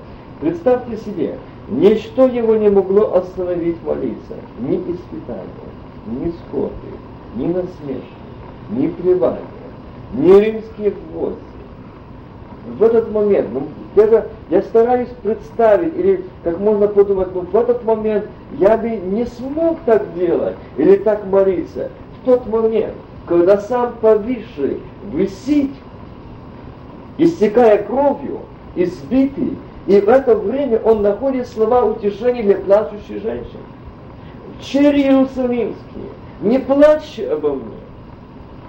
[0.41, 4.35] представьте себе, ничто его не могло остановить молиться.
[4.61, 5.47] Ни испытания,
[6.07, 6.73] ни скорби,
[7.37, 8.07] ни насмешки,
[8.71, 9.41] ни плевания
[10.15, 11.39] не римские гвозди.
[12.79, 13.63] В этот момент, ну,
[13.97, 18.27] это я стараюсь представить, или как можно подумать, ну в этот момент
[18.59, 21.91] я бы не смог так делать, или так молиться.
[22.21, 22.95] В тот момент,
[23.27, 24.79] когда сам повисший
[25.13, 25.73] висит,
[27.19, 28.41] истекая кровью,
[28.75, 29.57] избитый,
[29.87, 33.63] и в это время он находит слова утешения для плачущей женщины.
[34.61, 36.07] Черри Иерусалимские,
[36.41, 37.77] не плачь обо мне,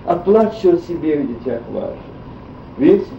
[0.05, 1.97] а плачь о себе и детях ваших.
[2.77, 3.11] Видите?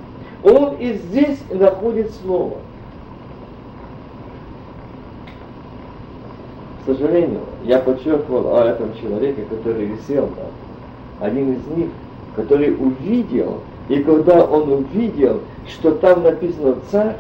[0.43, 2.59] Он и здесь находит слово.
[6.85, 10.51] К сожалению, я подчеркивал о этом человеке, который висел там.
[11.21, 11.89] Один из них,
[12.37, 17.17] который увидел, и когда он увидел, что там написано «царь»,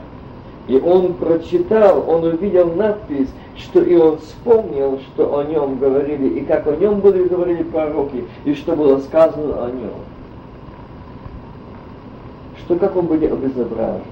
[0.66, 6.44] и он прочитал, он увидел надпись, что и он вспомнил, что о нем говорили, и
[6.44, 9.92] как о нем были говорили пророки, и что было сказано о нем.
[12.60, 14.02] Что как он будет обезображен,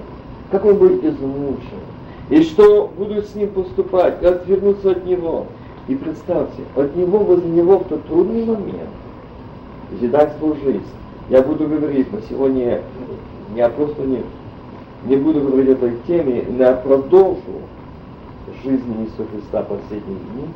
[0.51, 1.81] как он будет измучен,
[2.29, 5.47] и что будут с ним поступать, и отвернуться от него.
[5.87, 8.89] И представьте, от него, возле него в тот трудный момент,
[9.99, 10.81] свою жизнь.
[11.29, 12.81] Я буду говорить, но сегодня
[13.55, 14.23] я просто не
[15.05, 17.41] не буду говорить этой теме, но я продолжу
[18.63, 20.47] жизнь Иисуса Христа последние дни.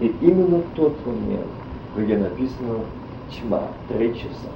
[0.00, 1.46] И именно тот момент,
[1.96, 2.80] где написано
[3.30, 4.50] тьма, три часа.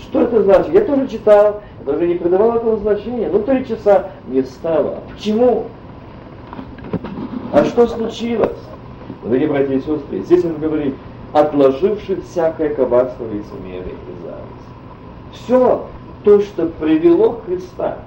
[0.00, 0.72] Что это значит?
[0.72, 3.28] Я тоже читал, я даже не придавал этого значения.
[3.32, 5.00] Ну, три часа не стало.
[5.12, 5.64] Почему?
[7.52, 8.58] А что случилось?
[9.22, 10.94] Дорогие братья и сестры, здесь он говорит,
[11.32, 14.13] отложивший всякое коварство, и зависть.
[15.34, 15.86] Все
[16.24, 17.98] то, что привело Христа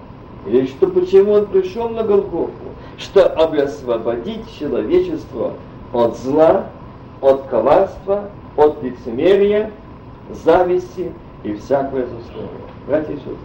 [0.48, 2.52] или что почему он пришел на Голгофу,
[2.98, 5.54] чтобы освободить человечество
[5.94, 6.68] от зла,
[7.22, 9.72] от коварства, от лицемерия,
[10.44, 11.12] зависти
[11.44, 12.50] и всякое заслуги.
[12.88, 13.36] Братья и сестры,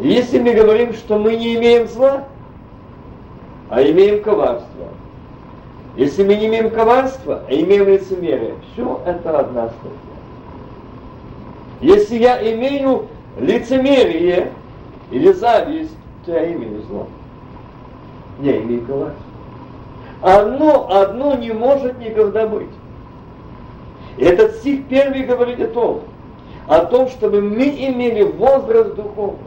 [0.00, 2.24] если мы говорим, что мы не имеем зла,
[3.68, 4.86] а имеем коварство.
[5.96, 10.17] Если мы не имеем коварства, а имеем лицемерие, все это одна статья.
[11.80, 13.06] Если я имею
[13.38, 14.52] лицемерие
[15.10, 17.06] или зависть, то я имею зло.
[18.40, 19.22] Я имею коварство.
[20.20, 22.68] Одно, одно не может никогда быть.
[24.16, 26.00] Этот стих первый говорит о том,
[26.66, 29.38] о том, чтобы мы имели возраст духовный.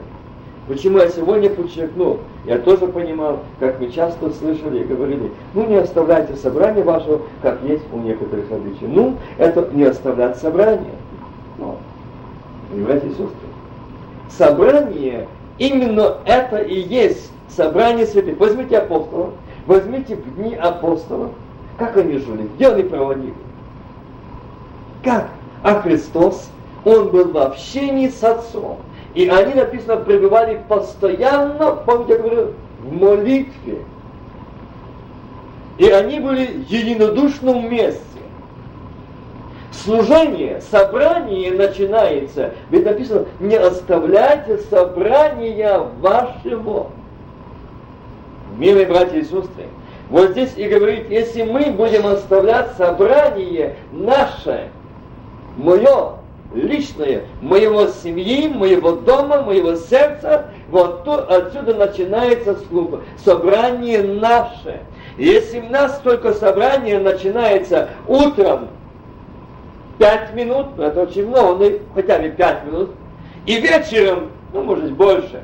[0.67, 5.75] Почему я сегодня подчеркнул, я тоже понимал, как мы часто слышали и говорили, ну не
[5.75, 8.89] оставляйте собрание вашего, как есть у некоторых обычаев.
[8.89, 10.93] Ну, это не оставлять собрание.
[12.71, 13.27] Понимаете, сестры?
[14.29, 18.39] Собрание, именно это и есть собрание святых.
[18.39, 19.31] Возьмите апостолов,
[19.67, 21.31] возьмите в дни апостолов,
[21.77, 23.33] как они жили, где они проводили.
[25.03, 25.29] Как?
[25.63, 26.49] А Христос,
[26.85, 28.77] Он был в общении с Отцом.
[29.13, 33.79] И они, написано, пребывали постоянно, помните, я говорю, в молитве.
[35.77, 37.99] И они были единодушно вместе.
[39.71, 42.51] Служение, собрание начинается.
[42.69, 46.91] Ведь написано, не оставляйте собрания вашего.
[48.57, 49.65] Милые братья и сестры,
[50.09, 54.67] вот здесь и говорит, если мы будем оставлять собрание наше,
[55.55, 56.15] мое,
[56.53, 62.57] личное, моего семьи, моего дома, моего сердца, вот то, отсюда начинается
[63.23, 64.81] собрание наше.
[65.17, 68.67] Если у нас только собрание начинается утром,
[70.01, 72.89] пять минут, ну, это очень много, ну хотя бы пять минут,
[73.45, 75.43] и вечером, ну может быть больше.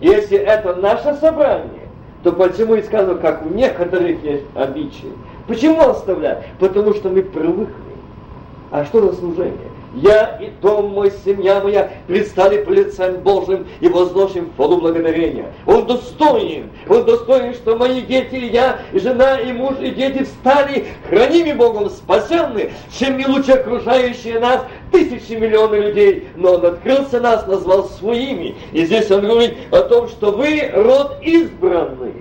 [0.00, 1.86] Если это наше собрание,
[2.22, 5.12] то почему и сказано, как у некоторых есть обычаи?
[5.46, 6.46] Почему оставлять?
[6.58, 7.74] Потому что мы привыкли.
[8.70, 9.58] А что за служение?
[9.94, 15.52] Я и дом мой, семья моя предстали по лицем Божьим и возложим хвалу благодарения.
[15.66, 20.24] Он достоин, он достоин, что мои дети, и я, и жена, и муж, и дети
[20.24, 24.62] встали храними Богом, спасенны, чем не лучше окружающие нас
[24.92, 26.28] тысячи миллионов людей.
[26.36, 28.56] Но он открылся нас, назвал своими.
[28.72, 32.14] И здесь он говорит о том, что вы род избранный.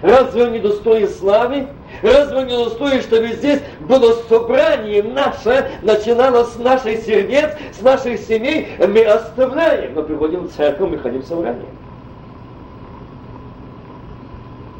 [0.00, 1.68] Разве он не достоин славы?
[2.02, 8.68] Разве не достоин, чтобы здесь было собрание наше, начиналось с наших сердец, с наших семей,
[8.78, 11.68] мы оставляем, мы приходим в церковь, мы ходим в собрание.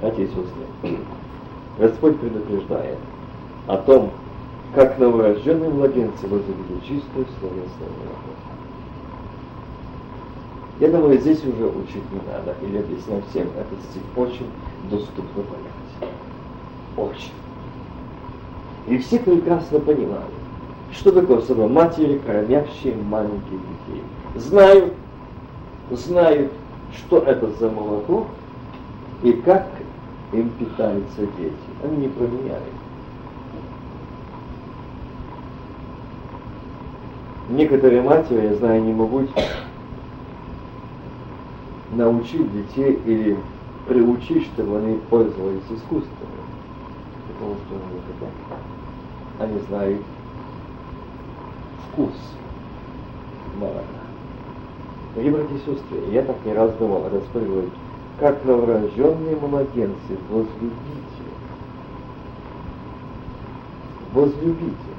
[0.03, 0.47] Отец Иисус,
[1.79, 2.99] Господь предупреждает
[3.67, 4.13] о том,
[4.75, 8.37] как новорожденные младенцы возлюбили чистую словесную работу.
[10.79, 14.51] Я думаю, здесь уже учить не надо, или объяснять всем, этот стих очень
[14.91, 16.13] доступно понять.
[16.97, 17.33] Очень.
[18.87, 20.23] И все прекрасно понимали,
[20.93, 24.03] что такое слово матери, кормящие маленьких детей.
[24.37, 24.95] Знают,
[25.91, 26.53] знают,
[26.97, 28.27] что это за молоко
[29.23, 29.67] и как
[30.33, 31.55] им питаются дети.
[31.83, 32.63] Они не променяли.
[37.49, 39.31] Некоторые матери, я знаю, не могут
[41.93, 43.37] научить детей или
[43.87, 46.36] приучить, чтобы они пользовались искусствами,
[47.37, 48.35] что они хотят.
[49.39, 50.03] Они знают
[51.93, 52.13] вкус
[53.59, 53.83] молока.
[55.15, 57.73] Дорогие братья и сестры, я так не раз думал, Господь говорит,
[58.19, 60.73] как новорожденные младенцы, возлюбите.
[64.13, 64.97] Возлюбите.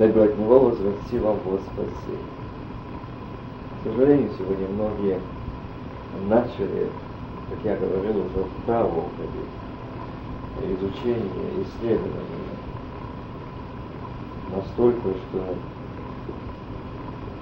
[0.00, 2.39] дай от Него возврати вам во спасение.
[3.80, 5.20] К сожалению, сегодня многие
[6.28, 6.90] начали,
[7.48, 12.20] как я говорил, уже в право уходить, изучение, исследование.
[14.54, 15.44] Настолько, что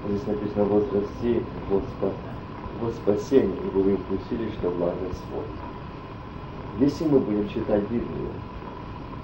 [0.09, 2.11] здесь написано возрасти во, спа...
[2.80, 5.45] во спасение, ибо вы вкусили, что благ Господь.
[6.78, 8.30] Если мы будем читать Библию,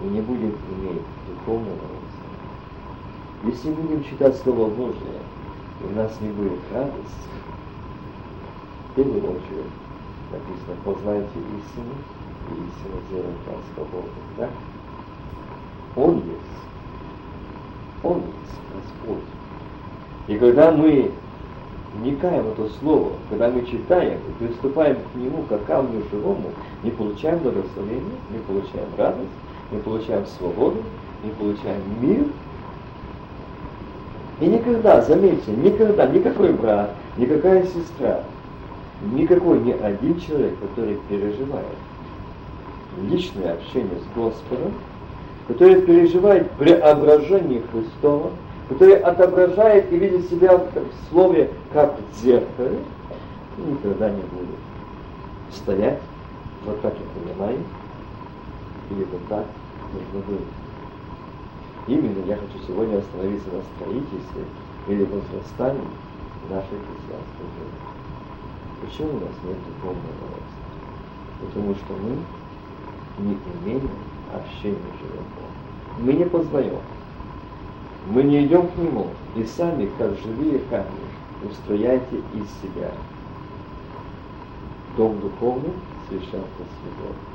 [0.01, 1.79] мы не будем иметь духовного
[3.47, 5.24] если мы будем читать Слово Божие, и
[5.91, 7.29] у нас не будет радости,
[8.91, 9.73] в первую очередь
[10.31, 11.95] написано, познайте истину,
[12.49, 14.13] и истина сделает вас свободным.
[14.39, 14.49] Да?
[15.97, 16.55] Он есть.
[18.03, 19.25] Он есть Господь.
[20.27, 21.11] И когда мы
[21.95, 26.51] вникаем в это слово, когда мы читаем и приступаем к нему как камню живому,
[26.83, 29.29] не получаем благословение, не получаем радость,
[29.71, 30.83] не получаем свободу,
[31.23, 32.27] не получаем мир,
[34.41, 38.21] и никогда, заметьте, никогда никакой брат, никакая сестра,
[39.13, 41.67] никакой ни один человек, который переживает
[43.09, 44.73] личное общение с Господом,
[45.49, 48.31] который переживает преображение Христова,
[48.69, 50.71] который отображает и видит себя в
[51.11, 52.79] слове как в зеркале,
[53.59, 54.59] никогда не будет
[55.53, 56.01] стоять
[56.65, 57.59] вот так я понимаю,
[58.91, 59.45] или вот так
[59.93, 60.64] нужно быть.
[61.87, 64.45] Именно я хочу сегодня остановиться на строительстве
[64.89, 65.85] или возрастании
[66.49, 67.85] нашей христианской жизни.
[68.81, 70.65] Почему у нас нет духовного роста?
[71.41, 73.89] Потому что мы не имеем
[74.33, 76.07] общения с живым Богом.
[76.07, 76.81] Мы не познаем.
[78.09, 79.09] Мы не идем к Нему.
[79.37, 81.05] И сами, как живые камни,
[81.51, 82.93] устрояйте из себя
[84.97, 85.73] дом духовный,
[86.09, 87.34] священство святого.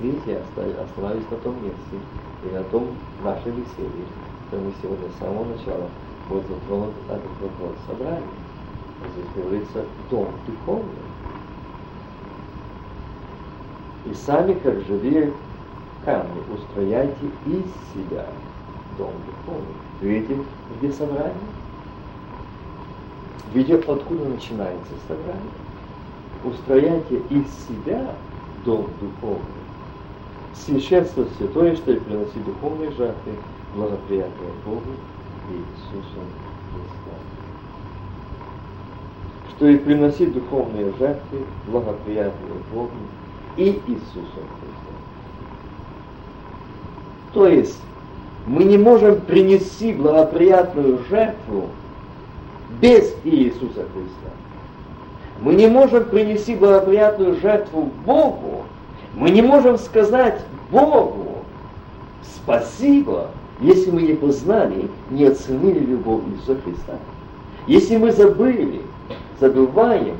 [0.00, 1.98] Видите, я остановлюсь на том месте
[2.44, 2.88] и на том
[3.24, 4.06] нашей веселье,
[4.48, 5.88] что мы сегодня с самого начала
[6.28, 8.22] вот затронут этот вопрос собрания.
[9.12, 10.84] Здесь говорится дом духовный.
[14.06, 15.32] И сами, как живые
[16.04, 18.26] камни, устрояйте из себя
[18.96, 19.74] дом духовный.
[20.00, 20.42] Видите,
[20.78, 21.34] где собрание?
[23.52, 25.50] Видите, откуда начинается собрание?
[26.44, 28.14] устрояйте из себя
[28.64, 29.67] дом духовный.
[30.64, 33.32] Священство святое, что и приносить духовные жертвы,
[33.74, 34.82] благоприятные Богу
[35.50, 36.20] и Иисусу
[36.72, 37.14] Христу.
[39.56, 42.90] Что и приносить духовные жертвы, благоприятные Богу
[43.56, 44.92] и Иисусу Христу.
[47.32, 47.80] То есть,
[48.46, 51.68] мы не можем принести благоприятную жертву
[52.80, 54.30] без Иисуса Христа.
[55.40, 58.64] Мы не можем принести благоприятную жертву Богу.
[59.18, 60.40] Мы не можем сказать
[60.70, 61.42] Богу
[62.22, 63.26] спасибо,
[63.60, 66.94] если мы не познали, не оценили любовь Иисуса Христа.
[67.66, 68.80] Если мы забыли,
[69.40, 70.14] забываем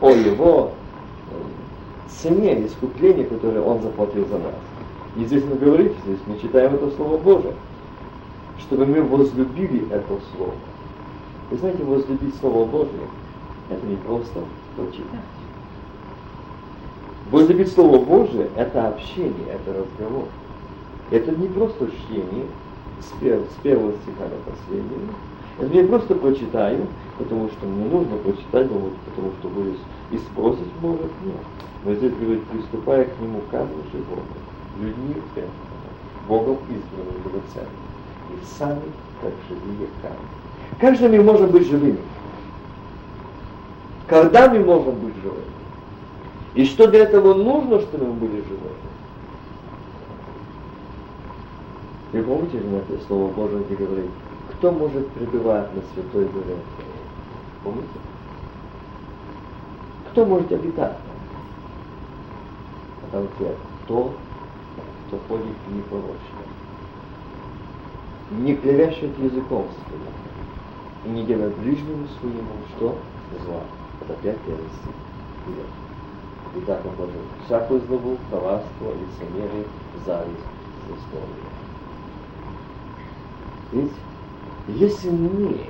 [0.00, 0.72] о Его
[1.30, 1.34] э,
[2.08, 4.54] цене искупления, которое Он заплатил за нас.
[5.16, 7.54] И здесь мы говорим, здесь мы читаем это Слово Божие,
[8.58, 10.54] чтобы мы возлюбили это Слово.
[11.52, 13.06] Вы знаете, возлюбить Слово Божие–
[13.70, 14.40] это не просто
[14.74, 15.39] прочитать.
[17.30, 20.26] Возлюбить Слово Божие– это общение, это разговор.
[21.12, 22.46] Это не просто чтение
[23.00, 25.14] с, пер, с первого стиха до последнего.
[25.60, 26.86] Это не просто прочитаю,
[27.18, 29.76] потому что мне нужно прочитать, потому что будет
[30.10, 31.36] и спросить может, нет.
[31.84, 34.24] Но здесь говорит, приступая к нему каждым животным,
[34.80, 35.14] людьми
[36.26, 37.70] Богом избранным драгоценным.
[38.30, 38.82] И сами,
[39.20, 40.80] как живые камни.
[40.80, 41.98] Как же мы можем быть живыми?
[44.08, 45.59] Когда мы можем быть живыми?
[46.54, 48.90] И что для этого нужно, чтобы мы были живыми?
[52.12, 54.10] Вы помните это слово Божие, где говорит,
[54.50, 56.56] кто может пребывать на Святой Горе?
[57.62, 57.88] Помните?
[60.10, 60.96] Кто может обитать?
[63.02, 64.12] А там ответ, тот,
[65.06, 66.18] кто ходит непорочно,
[68.32, 70.02] не клевещет языком своим
[71.04, 72.98] и не делает ближнему своему что?
[73.44, 73.62] Зла
[74.02, 74.94] это опять первый стих.
[76.56, 77.14] И так он может
[77.46, 79.64] всякую злобу, коварство, лицемерие,
[80.04, 80.38] зависть,
[80.86, 81.50] злословие.
[83.72, 83.92] Ведь
[84.68, 85.60] если мы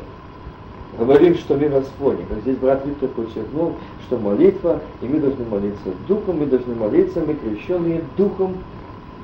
[0.99, 3.75] говорим, что мы Господи, как здесь брат Виктор подчеркнул,
[4.07, 8.57] что молитва, и мы должны молиться Духом, мы должны молиться, мы крещенные Духом,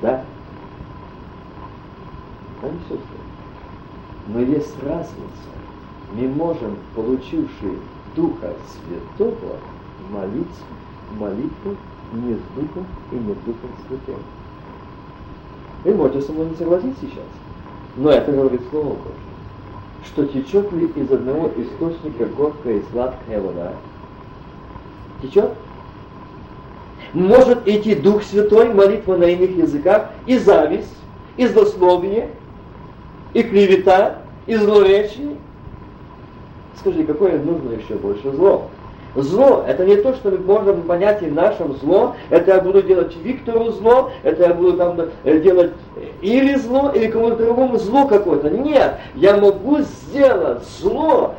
[0.01, 0.23] да?
[2.61, 2.99] Не все
[4.27, 5.17] Но есть разница.
[6.13, 7.77] Мы можем, получившие
[8.15, 8.53] Духа
[9.15, 9.57] Святого
[10.11, 10.63] молиться
[11.11, 11.75] молитву
[12.13, 14.21] не с Духом и не Духом Святым.
[15.83, 17.25] Вы можете со мной не согласиться сейчас,
[17.95, 19.11] но это говорит Слово Божье.
[20.05, 23.73] Что течет ли из одного источника горькая и сладкая вода?
[25.21, 25.51] Течет?
[27.13, 30.95] Может идти Дух Святой, молитва на иных языках, и зависть,
[31.37, 32.31] и злословие,
[33.33, 35.37] и клевета, и злоречие,
[36.79, 38.69] Скажи, какое нужно еще больше зло?
[39.17, 43.15] Зло– это не то, что мы можем понять и нашем зло, это я буду делать
[43.17, 45.71] Виктору зло, это я буду там э, делать
[46.21, 48.51] или зло, или кому-то другому зло какое-то.
[48.51, 51.33] Нет, я могу сделать зло,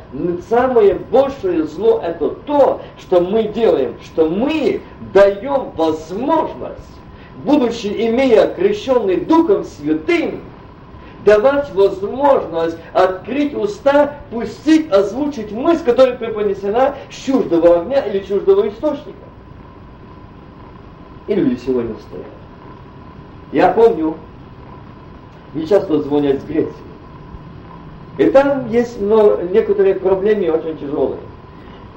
[0.49, 4.81] самое большее зло– это то, что мы делаем, что мы
[5.14, 6.99] даем возможность,
[7.45, 10.41] будучи имея крещенный Духом Святым,
[11.24, 19.18] давать возможность открыть уста, пустить, озвучить мысль, которая преподнесена с чуждого огня или чуждого источника.
[21.26, 22.26] И люди сегодня стоят.
[23.52, 24.16] Я помню,
[25.54, 26.74] мне часто звонят из Греции.
[28.18, 31.20] И там есть много, некоторые проблемы очень тяжелые.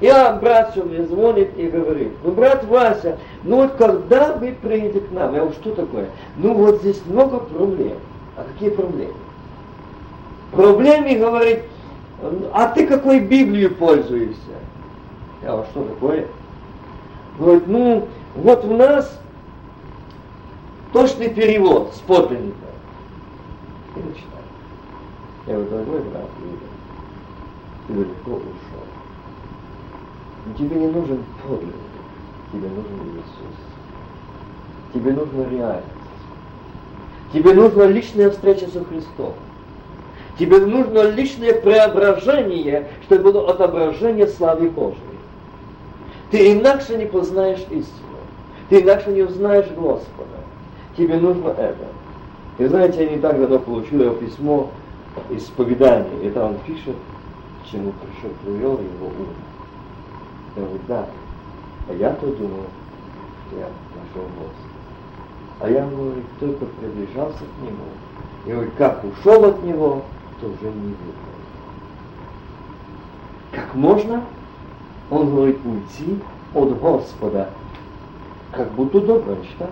[0.00, 5.00] Я брат все мне звонит и говорит, ну, брат Вася, ну вот когда вы приедете
[5.00, 5.32] к нам?
[5.32, 6.06] Я говорю, что такое?
[6.36, 7.98] Ну вот здесь много проблем.
[8.36, 9.14] А какие проблемы?
[10.52, 11.64] проблеме говорит,
[12.52, 14.36] а ты какой Библию пользуешься?
[15.42, 16.28] Я говорю, что такое?
[17.38, 19.18] Говорит, ну, вот у нас
[20.92, 22.56] точный перевод с подлинника.
[23.96, 24.44] И начинаю.
[25.46, 26.28] Я говорю, дорогой брат,
[27.88, 28.86] ты далеко ушел.
[30.58, 31.74] Тебе не нужен подлинник,
[32.52, 33.56] тебе нужен Иисус.
[34.92, 35.91] Тебе нужна реальность.
[37.32, 39.32] Тебе нужна личная встреча со Христом.
[40.38, 44.98] Тебе нужно личное преображение, чтобы было отображение славы Божьей.
[46.30, 48.18] Ты иначе не познаешь истину.
[48.68, 50.40] Ты иначе не узнаешь Господа.
[50.96, 51.86] Тебе нужно это.
[52.58, 54.70] И знаете, я не так давно получил его письмо
[55.30, 56.26] исповедания.
[56.26, 56.96] И там он пишет,
[57.70, 59.28] чему пришел, привел его ум.
[60.56, 61.06] Я говорю, да.
[61.88, 62.66] А я-то думал,
[63.48, 64.71] что я нашел Господа.
[65.62, 67.84] А я, говорит, только приближался к Нему.
[68.44, 70.02] И говорит, как ушел от Него,
[70.40, 70.96] то уже не видно.
[73.52, 74.24] Как можно,
[75.08, 76.18] он говорит, уйти
[76.52, 77.50] от Господа,
[78.50, 79.70] как будто добро читать.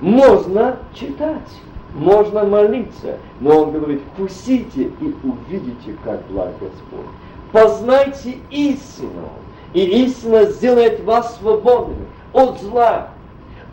[0.00, 1.60] Можно читать,
[1.94, 7.06] можно молиться, но он говорит, вкусите и увидите, как благ Господь.
[7.52, 9.28] Познайте истину,
[9.74, 13.10] и истина сделает вас свободными от зла,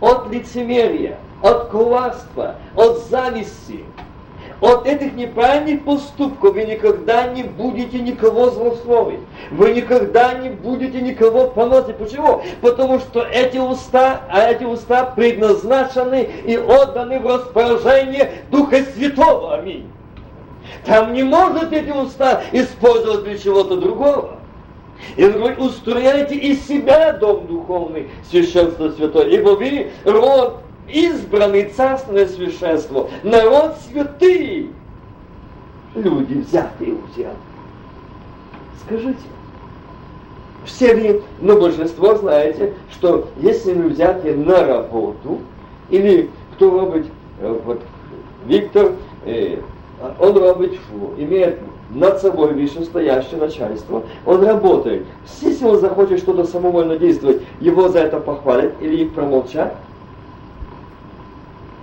[0.02, 3.84] от лицемерия, от коварства, от зависти.
[4.62, 9.22] От этих неправильных поступков вы никогда не будете никого злословить.
[9.52, 11.96] Вы никогда не будете никого поносить.
[11.96, 12.42] Почему?
[12.62, 19.56] Потому что эти уста, а эти уста предназначены и отданы в распоряжение Духа Святого.
[19.56, 19.90] Аминь.
[20.86, 24.39] Там не может эти уста использовать для чего-то другого.
[25.16, 32.28] И он говорит, устрояйте из себя дом духовный, священство святое, ибо вы род избранный царственное
[32.28, 34.72] священство, народ святый,
[35.96, 37.32] люди взятые у тебя.
[38.86, 39.18] Скажите,
[40.66, 45.40] все вы, ну, большинство знаете, что если мы взяты на работу,
[45.90, 47.08] или кто робить,
[47.40, 47.82] э, вот
[48.46, 48.94] Виктор,
[49.26, 49.58] э,
[50.20, 50.80] он робить,
[51.18, 51.60] имеет
[51.90, 55.06] над собой вышестоящее начальство, он работает.
[55.42, 59.74] Если он захочет что-то самовольно действовать, его за это похвалят или их промолчать,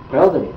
[0.09, 0.49] Правда ли?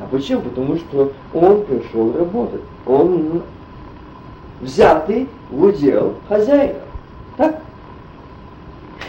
[0.00, 0.42] А почему?
[0.42, 2.60] Потому что он пришел работать.
[2.86, 3.42] Он
[4.60, 6.80] взятый в удел хозяина.
[7.36, 7.60] Так?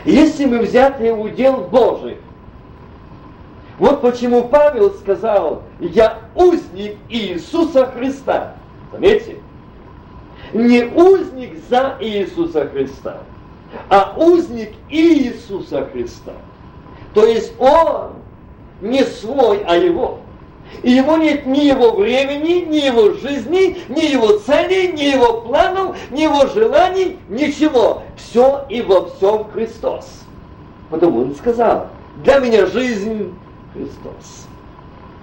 [0.05, 2.17] Если мы взяты в удел Божий,
[3.77, 8.55] вот почему Павел сказал, я узник Иисуса Христа.
[8.91, 9.37] Заметьте,
[10.53, 13.19] не узник за Иисуса Христа,
[13.89, 16.33] а узник Иисуса Христа.
[17.13, 18.13] То есть он
[18.81, 20.19] не свой, а его.
[20.83, 25.97] И его нет ни его времени, ни его жизни, ни его целей, ни его планов,
[26.11, 28.03] ни его желаний, ничего.
[28.15, 30.07] Все и во всем Христос.
[30.89, 31.87] Потому он сказал,
[32.23, 33.33] для меня жизнь
[33.73, 34.47] Христос.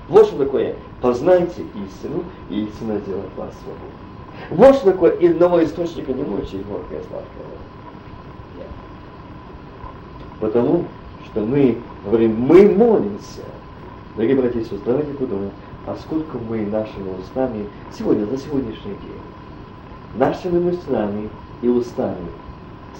[0.08, 0.74] Вот что такое.
[1.00, 4.82] Познайте истину, и истина сделает вас свободным.
[4.84, 7.46] Такое иного источника не мучает горькое сладкое.
[10.40, 10.84] Потому
[11.26, 13.42] что мы говорим, мы молимся.
[14.14, 15.50] Дорогие братья и сестры, давайте подумаем,
[15.86, 17.66] а сколько мы нашими устами
[17.96, 19.20] сегодня, за сегодняшний день,
[20.16, 21.28] нашими мыслями
[21.62, 22.26] и устами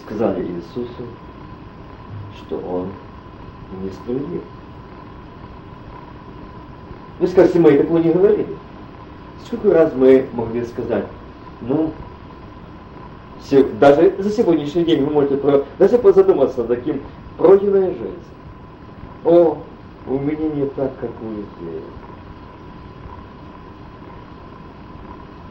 [0.04, 1.06] сказали Иисусу,
[2.36, 2.88] что Он
[3.82, 4.42] несправедлив.
[7.18, 8.56] Вы скажете, мы такого не говорили.
[9.44, 11.06] Сколько раз мы могли сказать,
[11.62, 11.92] ну,
[13.80, 17.00] даже за сегодняшний день вы можете про, даже позадуматься над таким
[17.38, 18.24] пройденная жизнь.
[19.24, 19.58] О,
[20.06, 21.82] у меня не так, как у людей.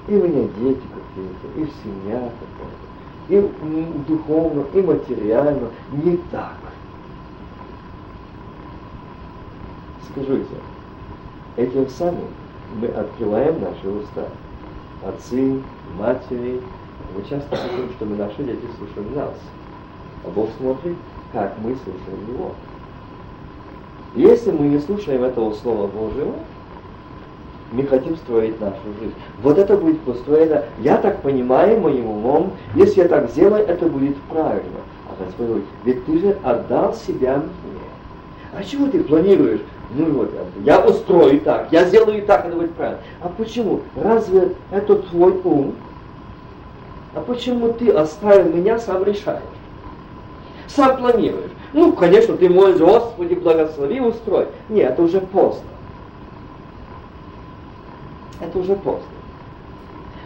[0.08, 2.86] И у меня дети какие-то, и семья какая-то,
[3.30, 6.58] и духовно, и материально не так.
[10.12, 10.56] Скажите,
[11.58, 12.28] этим самым
[12.80, 14.26] мы открываем наши уста.
[15.06, 15.62] Отцы,
[15.98, 16.62] матери,
[17.16, 19.34] мы часто хотим, чтобы наши дети слушали нас.
[20.26, 20.96] А Бог смотрит,
[21.32, 22.52] как мы слушаем Его.
[24.16, 26.34] Если мы не слушаем этого Слова Божьего,
[27.72, 29.14] мы хотим строить нашу жизнь.
[29.42, 34.16] Вот это будет построено, я так понимаю, моим умом, если я так сделаю, это будет
[34.30, 34.80] правильно.
[35.10, 37.80] А Господь говорит, ведь ты же отдал себя мне.
[38.58, 39.62] А чего ты планируешь?
[39.92, 40.32] Ну вот,
[40.64, 43.00] я устрою так, я сделаю так, это будет правильно.
[43.22, 43.82] А почему?
[43.96, 45.76] Разве это твой ум?
[47.14, 49.42] А почему ты оставил меня, сам решаешь?
[50.68, 51.52] Сам планируешь.
[51.74, 54.48] Ну, конечно, ты молишь, Господи, благослови, устрой.
[54.70, 55.64] Нет, это уже поздно.
[58.42, 59.06] Это уже поздно.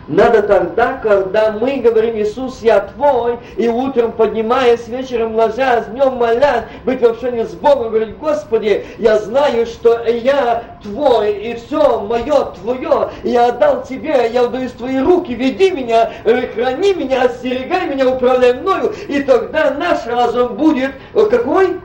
[0.09, 6.63] Надо тогда, когда мы говорим, Иисус, я Твой, и утром поднимаясь, вечером ложась, днем молясь,
[6.83, 12.45] быть в общении с Богом, говорить, Господи, я знаю, что я Твой, и все мое
[12.59, 18.09] Твое, я отдал Тебе, я отдаю в Твои руки, веди меня, храни меня, остерегай меня,
[18.09, 21.79] управляй мною, и тогда наш разум будет какой?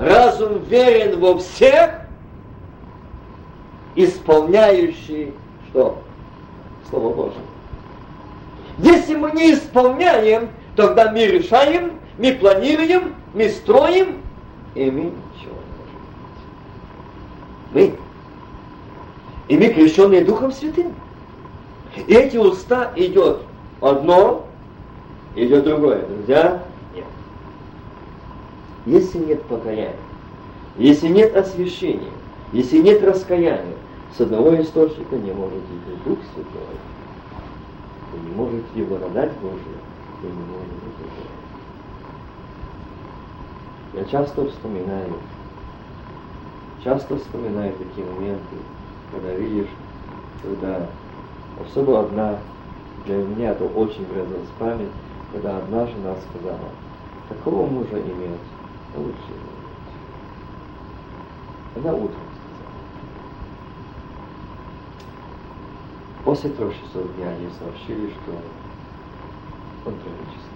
[0.00, 1.90] Разум верен во всех,
[3.94, 5.32] исполняющий
[5.70, 6.00] что?
[6.90, 7.42] Слово Божие.
[8.78, 14.16] Если мы не исполняем, тогда мы решаем, мы планируем, мы строим,
[14.74, 16.00] и мы ничего не можем.
[17.72, 17.94] Мы.
[19.48, 20.94] И мы крещенные Духом Святым.
[21.96, 23.42] И эти уста идет
[23.80, 24.46] одно,
[25.36, 26.04] идет другое.
[26.06, 26.62] Друзья,
[26.94, 27.04] нет.
[28.86, 29.94] Если нет покаяния,
[30.76, 32.10] если нет освящения,
[32.52, 33.76] если нет раскаяния,
[34.16, 36.76] с одного источника не может идти Дух Святой.
[38.12, 39.78] И не может идти благодать Божия,
[40.22, 40.92] и не может быть
[43.94, 45.14] Я часто вспоминаю,
[46.84, 48.56] часто вспоминаю такие моменты,
[49.10, 49.70] когда видишь,
[50.42, 50.86] когда
[51.66, 52.38] особо одна,
[53.06, 54.92] для меня это очень врезалась в память,
[55.32, 56.70] когда одна жена сказала,
[57.28, 58.40] такого мужа иметь,
[58.96, 59.34] лучше.
[61.76, 62.33] Она утром
[66.24, 68.32] После трех часов дня они сообщили, что
[69.84, 70.54] он трагический.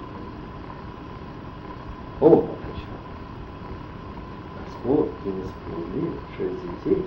[2.21, 2.99] Оба покачал.
[4.65, 7.05] Господь, ты несправедлив, шесть детей.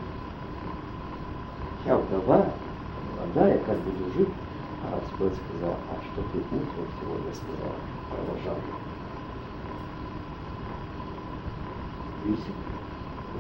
[1.88, 2.52] Я вдова,
[3.18, 4.30] молодая, как буду жить?
[4.84, 7.74] А Господь сказал, а что ты утром сегодня сказал,
[8.10, 8.58] продолжал.
[12.26, 12.52] Видите,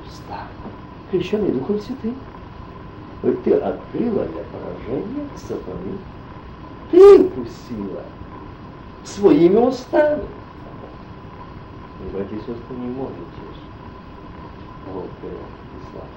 [0.03, 0.47] уста,
[1.11, 2.15] крещенный Духом Святым
[3.21, 5.97] ты открыла для поражения сатаны.
[6.89, 8.03] Ты пустила
[9.03, 10.23] своими устами.
[12.13, 13.21] Братья и сестры, не можете
[14.91, 15.05] вот,
[15.91, 16.07] славы.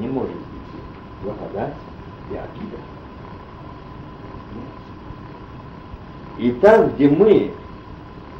[0.00, 0.42] Не может быть
[1.22, 1.74] благодать
[2.30, 2.78] и обида.
[6.38, 7.52] И там, где мы,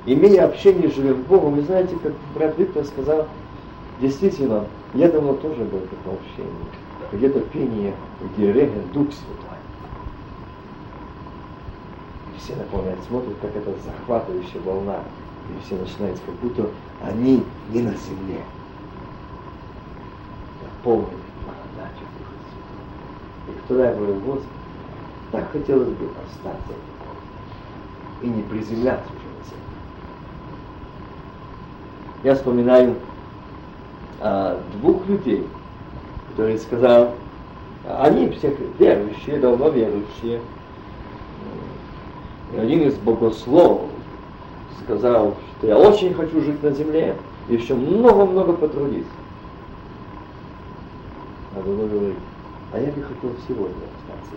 [0.06, 3.28] имея общение, живем Богом, вы знаете, как брат Виктор сказал,
[4.00, 6.77] действительно, я давно тоже был в таком общении
[7.12, 9.58] где-то пение, где Реген Дух Святой.
[12.34, 14.98] И все наполняют, смотрят, как это захватывающая волна.
[15.48, 16.68] И все начинают, как будто
[17.02, 18.40] они не на земле.
[20.62, 21.08] Наполнены
[21.44, 23.48] благодатью Духа Святого.
[23.48, 24.46] И когда я Господи,
[25.32, 26.72] так хотелось бы остаться
[28.22, 29.64] и не приземляться уже на землю.
[32.24, 32.96] Я вспоминаю
[34.20, 35.46] а, двух людей,
[36.38, 37.14] который сказал,
[37.98, 40.40] они все верующие, давно верующие.
[42.54, 43.90] И один из богословов
[44.84, 47.16] сказал, что я очень хочу жить на земле,
[47.48, 49.10] и еще много-много потрудиться.
[51.56, 52.16] А другой говорит,
[52.72, 54.36] а я бы хотел сегодня остаться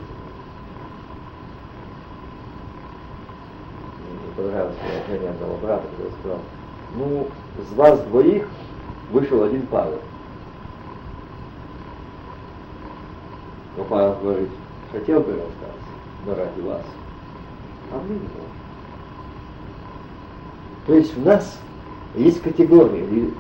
[4.10, 6.39] Мне понравилось выражение одного брата, который сказал,
[6.95, 7.28] ну,
[7.70, 8.47] с вас двоих
[9.12, 9.99] вышел один Павел.
[13.78, 14.49] Но Павел говорит,
[14.91, 15.91] хотел бы расстаться,
[16.26, 16.86] но ради вас.
[17.91, 18.51] А мы не можем.
[20.88, 21.59] То есть у нас
[22.15, 23.34] есть категории.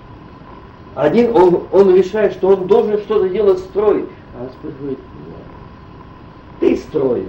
[0.95, 4.09] Один, он, он решает, что он должен что-то делать, строить.
[4.37, 6.59] А Господь говорит, нет.
[6.59, 7.25] Ты строишь,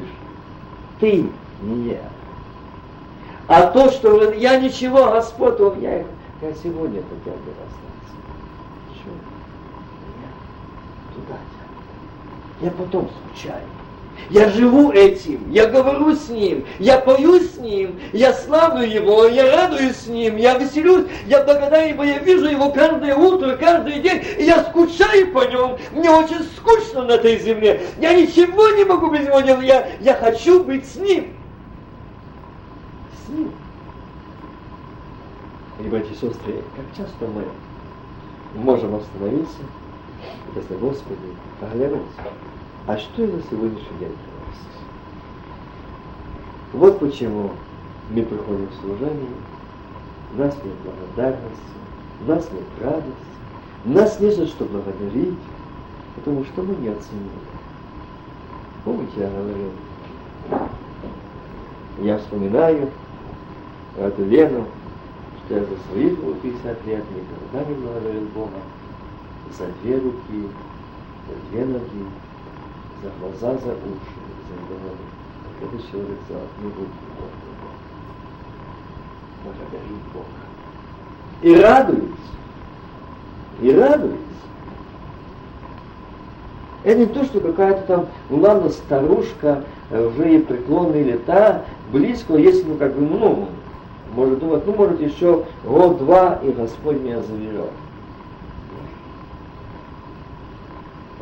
[1.01, 1.29] ты,
[1.63, 2.03] не я.
[3.49, 8.17] А то, что я ничего, Господь, он, я, я сегодня хотел бы расстаться.
[8.89, 9.15] Почему?
[10.21, 11.39] Я туда
[12.63, 13.63] я потом скучаю.
[14.31, 19.55] Я живу этим, я говорю с ним, я пою с ним, я славлю его, я
[19.55, 24.23] радуюсь с ним, я веселюсь, я благодарен его, я вижу его каждое утро, каждый день,
[24.39, 25.77] и я скучаю по нем.
[25.93, 27.83] Мне очень скучно на этой земле.
[27.99, 31.35] Я ничего не могу без него делать, я, я хочу быть с ним.
[33.27, 33.51] С ним.
[35.81, 37.45] И, братья сестры, как часто мы
[38.55, 39.59] можем остановиться,
[40.55, 41.19] если Господи,
[41.61, 42.21] оглянуться.
[42.87, 44.59] А что я за сегодняшний день принес?
[46.73, 47.51] Вот почему
[48.11, 49.29] мы приходим в служение,
[50.37, 51.63] нас нет благодарности,
[52.27, 53.13] нас нет радости,
[53.85, 55.39] нас не за что благодарить,
[56.17, 57.31] потому что мы не оценили.
[58.85, 59.71] Помните, я говорил,
[62.01, 62.91] я вспоминаю
[63.97, 64.67] эту Лену,
[65.45, 68.59] что я за свои 50 лет никогда не благодарил Бога
[69.59, 70.49] за две руки,
[71.29, 72.07] за две ноги,
[73.03, 74.97] за глаза, за уши, за голову.
[75.61, 76.93] Как этот человек за одну руку
[79.45, 80.27] Благодарит Бога.
[81.43, 82.17] И радуется.
[83.61, 84.19] И радуется.
[86.85, 92.35] Это не то, что какая-то там, ну ладно, старушка, э, уже ей преклонные лета, близко,
[92.37, 93.49] если ну как бы, ну,
[94.15, 97.71] может думать, ну может еще год-два, и Господь меня заведет.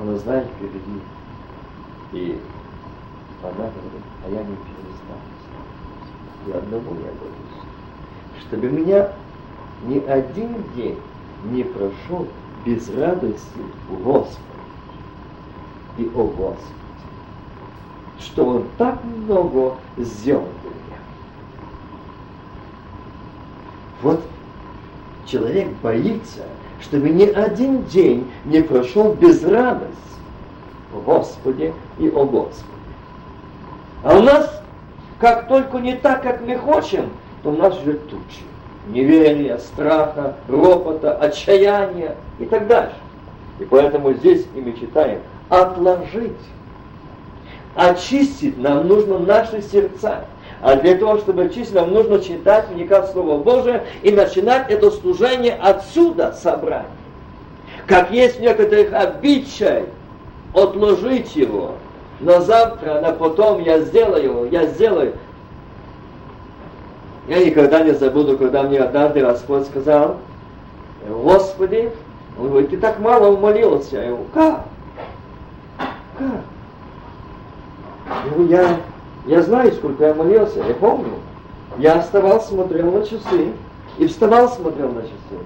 [0.00, 1.00] Она знает впереди.
[2.12, 2.40] И
[3.42, 5.20] она говорит, а я не перестану.
[6.46, 9.12] И одному я боюсь, чтобы меня
[9.84, 10.98] ни один день
[11.44, 12.26] не прошел
[12.64, 14.40] без радости в Господе
[15.98, 16.74] и о Господе,
[18.18, 21.00] что Он так много сделал для меня.
[24.02, 24.22] Вот
[25.26, 26.46] человек боится,
[26.80, 29.96] чтобы ни один день не прошел без радости
[30.94, 32.66] о Господе и о Господе.
[34.02, 34.62] А у нас,
[35.18, 37.10] как только не так, как мы хотим,
[37.42, 38.42] то у нас уже тучи.
[38.88, 42.96] Неверия, страха, ропота, отчаяния и так дальше.
[43.58, 46.32] И поэтому здесь и мы читаем отложить.
[47.74, 50.24] Очистить нам нужно наши сердца.
[50.62, 54.90] А для того, чтобы очистить, нам нужно читать, вникать в Слово Божие и начинать это
[54.90, 56.86] служение отсюда собрать.
[57.86, 59.86] Как есть в некоторых обичай
[60.54, 61.72] отложить его.
[62.20, 65.14] На завтра, на потом я сделаю, я сделаю.
[67.26, 70.16] Я никогда не забуду, когда мне однажды Господь сказал,
[71.08, 71.90] Господи,
[72.38, 73.96] он говорит, ты так мало умолился.
[73.96, 74.64] Я говорю, как?
[76.18, 76.28] Как?
[78.08, 78.76] Я, говорю, я,
[79.26, 81.12] я знаю, сколько я молился, я помню.
[81.78, 83.52] Я оставал, смотрел на часы,
[83.98, 85.44] и вставал, смотрел на часы.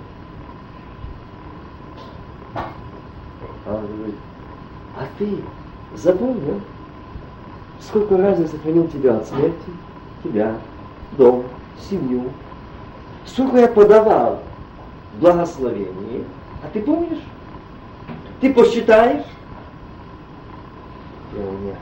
[3.66, 4.14] А он говорит,
[4.97, 5.39] а ты
[5.97, 6.61] запомнил,
[7.81, 9.70] сколько раз я сохранил тебя от смерти,
[10.22, 10.55] тебя,
[11.12, 11.45] дом,
[11.89, 12.25] семью,
[13.27, 14.41] сколько я подавал
[15.20, 16.25] благословений,
[16.62, 17.22] а ты помнишь?
[18.41, 19.25] Ты посчитаешь?
[21.33, 21.77] Я говорю, нет.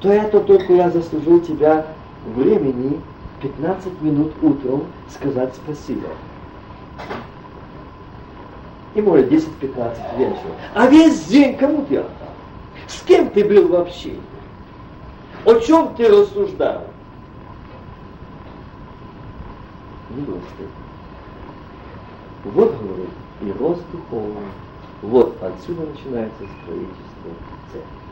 [0.00, 1.86] То это только я заслужил тебя
[2.34, 3.00] времени
[3.40, 6.08] 15 минут утром сказать спасибо.
[8.94, 10.56] И может 10-15 вечером.
[10.74, 12.02] А весь день кому ты?
[12.86, 14.14] С кем ты был вообще?
[15.44, 16.84] О чем ты рассуждал?
[20.10, 20.24] Не.
[22.52, 23.10] Вот, говорит,
[23.42, 24.48] и рост духовный.
[25.02, 27.30] Вот отсюда начинается строительство
[27.72, 28.05] церкви.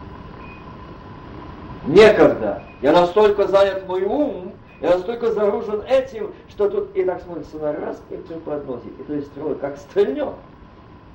[1.86, 2.62] Некогда.
[2.80, 7.72] Я настолько занят мой ум, я настолько загружен этим, что тут и так смотрится на
[7.72, 8.98] раз, и все подносит.
[8.98, 10.34] И то есть строит, как стрельнет.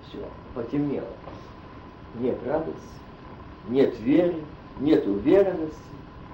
[0.08, 0.20] Все,
[0.56, 1.08] потемнело.
[2.16, 2.80] Нет радости,
[3.68, 4.36] нет веры,
[4.80, 5.78] нет уверенности,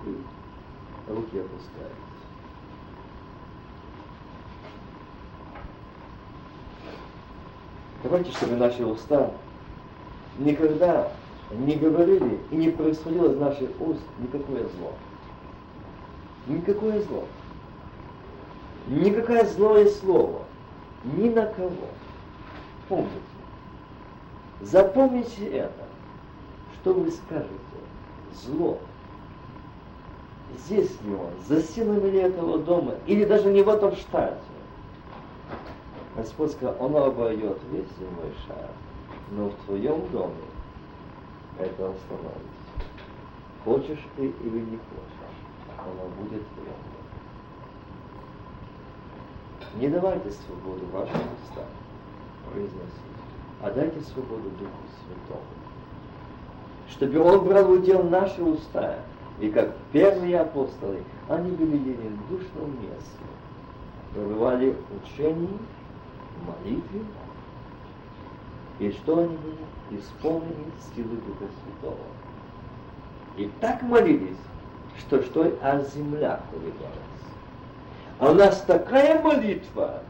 [0.05, 2.05] и руки опускаются.
[8.03, 9.31] Давайте, чтобы наши уста
[10.37, 11.11] никогда
[11.51, 14.93] не говорили и не происходило из наших уст никакое зло.
[16.47, 17.23] Никакое зло.
[18.87, 20.41] Никакое злое слово.
[21.03, 21.87] Ни на кого.
[22.89, 23.11] Помните.
[24.61, 25.85] Запомните это.
[26.75, 27.49] Что вы скажете?
[28.33, 28.77] Зло.
[30.65, 31.31] Здесь ли он?
[31.47, 32.93] За стенами этого дома?
[33.07, 34.37] Или даже не в этом штате?
[36.15, 38.69] Господь сказал, он обойдет весь земной шар,
[39.31, 40.33] но в твоем доме
[41.59, 42.55] это остановится.
[43.63, 45.15] Хочешь ты или не хочешь,
[45.77, 46.95] оно будет в доме.
[49.79, 51.65] Не давайте свободу вашим устам
[52.51, 53.15] произносить,
[53.61, 54.71] а дайте свободу Духу
[55.01, 55.41] Святому.
[56.89, 58.99] Чтобы Он брал в удел наши уста,
[59.39, 63.19] и как первые апостолы, они были единодушно вместе,
[64.13, 65.59] пребывали учений,
[66.45, 67.01] молитве,
[68.79, 69.99] и что они были?
[69.99, 71.97] Исполнены силы Духа Святого.
[73.37, 74.37] И так молились,
[74.99, 77.05] что что аж земля колебалась.
[78.19, 80.01] А у нас такая молитва,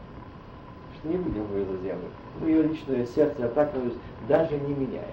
[0.94, 2.08] что не будем за землю.
[2.40, 3.72] Мое личное сердце, я так
[4.28, 5.10] даже не меняется.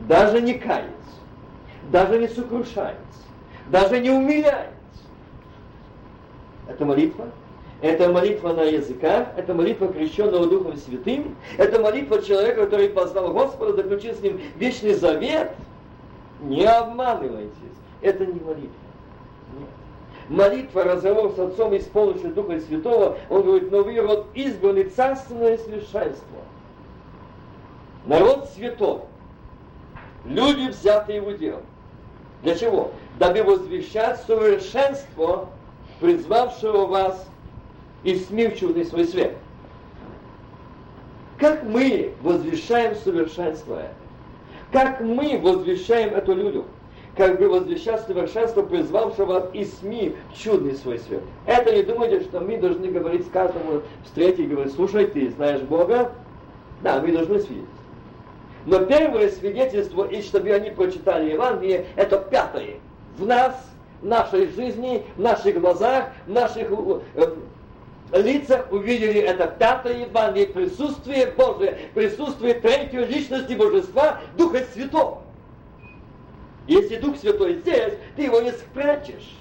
[0.00, 0.90] Даже не кается.
[1.90, 2.98] Даже не сокрушается.
[3.70, 4.74] Даже не умиляется.
[6.68, 7.26] Это молитва
[7.82, 13.72] это молитва на языках, это молитва крещенного Духом Святым, это молитва человека, который познал Господа,
[13.72, 15.52] заключил с ним вечный завет.
[16.42, 17.52] Не обманывайтесь,
[18.02, 18.70] это не молитва.
[20.28, 24.84] Молитва, разговор с Отцом и с помощью Духа Святого, он говорит, но вы род избранный,
[24.84, 26.38] царственное совершенство.
[28.06, 29.00] Народ святой.
[30.24, 31.60] люди, взятые в удел.
[32.42, 32.92] Для чего?
[33.18, 35.48] Дабы возвещать совершенство
[35.98, 37.29] призвавшего вас
[38.04, 39.36] из СМИ в чудный свой свет.
[41.38, 43.94] Как мы возвещаем совершенство это?
[44.72, 46.64] Как мы возвещаем это людям?
[47.16, 51.22] Как бы возвещать совершенство, призвавшего вас из СМИ чудный свой свет.
[51.46, 56.12] Это не думайте, что мы должны говорить каждому встретить и говорить, слушай, ты знаешь Бога?
[56.82, 57.68] Да, мы должны свидетельствовать.
[58.66, 62.76] Но первое свидетельство, и чтобы они прочитали Евангелие, это пятое.
[63.16, 63.54] В нас
[64.02, 66.70] в нашей жизни, в наших глазах, в наших
[67.14, 67.34] э,
[68.18, 75.22] лицах увидели это пятое Евангелие, присутствие Божие, присутствие третьей личности Божества, Духа Святого.
[76.66, 79.36] Если Дух Святой здесь, ты его не спрячешь.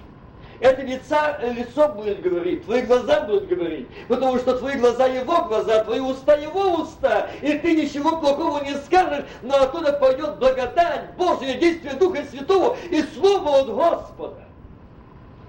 [0.59, 5.85] Это лица, лицо будет говорить, твои глаза будут говорить, потому что твои глаза его глаза,
[5.85, 11.53] твои уста его уста, и ты ничего плохого не скажешь, но оттуда пойдет благодать, Божье
[11.53, 14.49] действие Духа Святого и Слово от Господа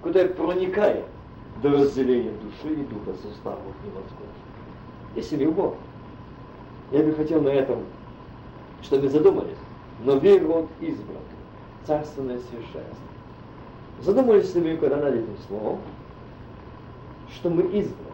[0.02, 1.05] куда проникает
[1.62, 4.16] до разделения души и духа суставов невозможно.
[5.15, 5.74] Если любовь.
[6.91, 7.85] Я бы хотел на этом,
[8.82, 9.57] чтобы задумались.
[10.03, 11.23] Но веру он избран,
[11.87, 12.97] царственное священство.
[14.01, 15.78] Задумались ли вы когда над этим словом,
[17.35, 18.11] что мы избраны?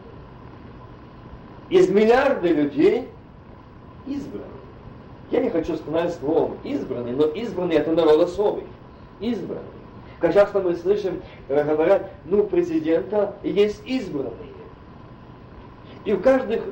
[1.69, 3.07] Из миллиарда людей
[4.05, 4.45] избраны.
[5.31, 8.63] Я не хочу сказать словом избранный, но избранный это народ особый.
[9.19, 9.63] Избранный.
[10.19, 14.33] Как часто мы слышим, э, говорят, ну, президента есть избранные.
[16.05, 16.63] И у каждых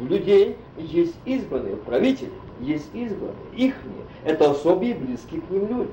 [0.00, 2.32] людей есть избранные, правители
[2.62, 4.04] есть избранные, ихние.
[4.24, 5.90] Это особые близкие к ним люди.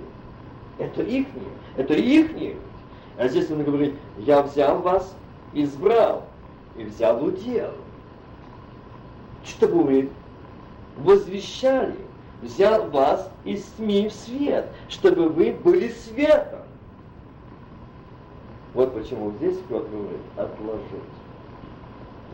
[0.78, 2.56] Это ихние, это ихние.
[3.18, 5.14] А здесь он говорит, я взял вас,
[5.54, 6.24] избрал,
[6.78, 7.72] и взял удел.
[9.44, 10.10] Чтобы вы
[10.98, 11.96] возвещали,
[12.42, 16.59] взял вас из тьмы в свет, чтобы вы были светом.
[18.74, 21.10] Вот почему здесь Петр говорит, отложить.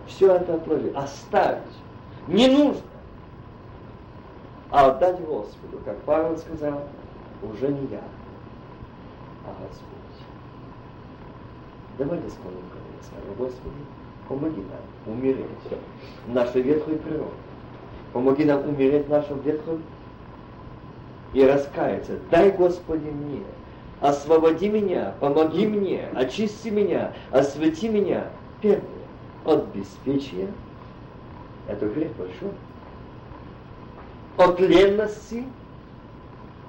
[0.07, 1.64] Все это отложить, оставить.
[2.28, 2.82] Не нужно.
[4.72, 6.82] А отдать Господу, как Павел сказал,
[7.41, 8.02] уже не я,
[9.45, 9.95] а Господь.
[11.98, 13.76] Давайте склоним колени, скажем, Господи,
[14.28, 15.45] помоги нам умереть
[16.28, 17.32] нашей ветхой природе.
[18.12, 19.82] Помоги нам умереть в нашем ветхом
[21.34, 22.20] и раскаяться.
[22.32, 23.44] Дай, Господи, мне
[24.02, 28.28] освободи меня, помоги мне, очисти меня, освети меня.
[28.62, 28.82] Первое,
[29.46, 30.48] от беспечия,
[31.68, 32.52] это грех большой,
[34.38, 35.46] от ленности,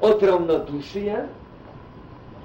[0.00, 1.28] от равнодушия,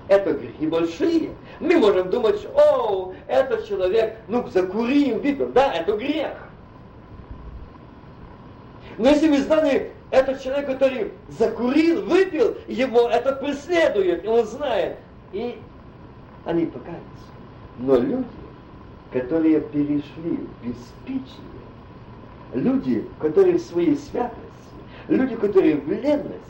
[0.07, 1.31] это грехи большие.
[1.59, 5.47] Мы можем думать, о, этот человек, ну, закурим, выпил.
[5.53, 6.33] Да, это грех.
[8.97, 14.97] Но если вы знали этот человек, который закурил, выпил, его это преследует, и он знает.
[15.31, 15.57] И
[16.45, 17.01] они покаются.
[17.79, 18.25] Но люди,
[19.13, 20.01] которые перешли
[20.61, 21.25] в беспечие,
[22.53, 24.35] люди, которые в своей святости,
[25.07, 26.41] люди, которые в ленности,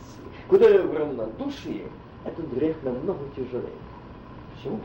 [0.50, 1.84] которые в равнодушии,
[2.24, 3.70] этот грех намного тяжелее.
[4.56, 4.80] Почему?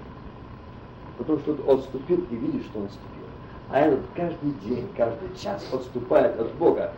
[1.18, 3.24] Потому что он отступил и видит, что он отступил.
[3.70, 6.94] А этот каждый день, каждый час отступает от Бога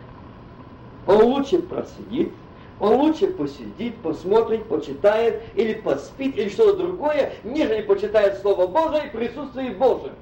[1.06, 2.32] он лучше просидит,
[2.80, 9.10] он лучше посидит, посмотрит, почитает, или поспит, или что-то другое, нежели почитает Слово Божие и
[9.10, 10.12] присутствие Божие.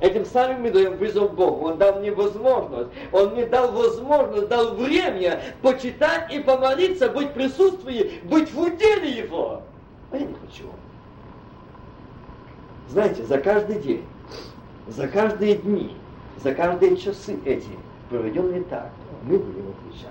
[0.00, 1.66] Этим самым мы даем вызов Богу.
[1.66, 2.90] Он дал мне возможность.
[3.12, 9.10] Он мне дал возможность, дал время почитать и помолиться, быть в присутствии, быть в уделе
[9.10, 9.62] Его.
[10.10, 10.64] А я не хочу.
[12.88, 14.04] Знаете, за каждый день,
[14.88, 15.96] за каждые дни,
[16.42, 17.70] за каждые часы эти,
[18.10, 18.90] проведенные так,
[19.22, 19.63] мы будем
[19.94, 20.10] отвечать.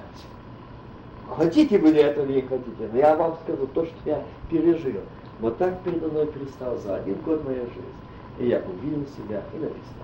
[1.29, 5.01] Хотите вы ли это или не хотите, но я вам скажу то, что я пережил.
[5.39, 8.39] Вот так передо мной перестал за один год моя жизнь.
[8.39, 10.03] И я увидел себя и написано.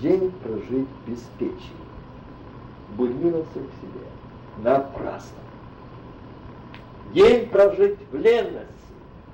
[0.00, 1.72] День прожить без печи.
[2.96, 4.06] Будь милостив к себе.
[4.62, 5.38] Напрасно.
[7.12, 8.66] День прожить в ленности.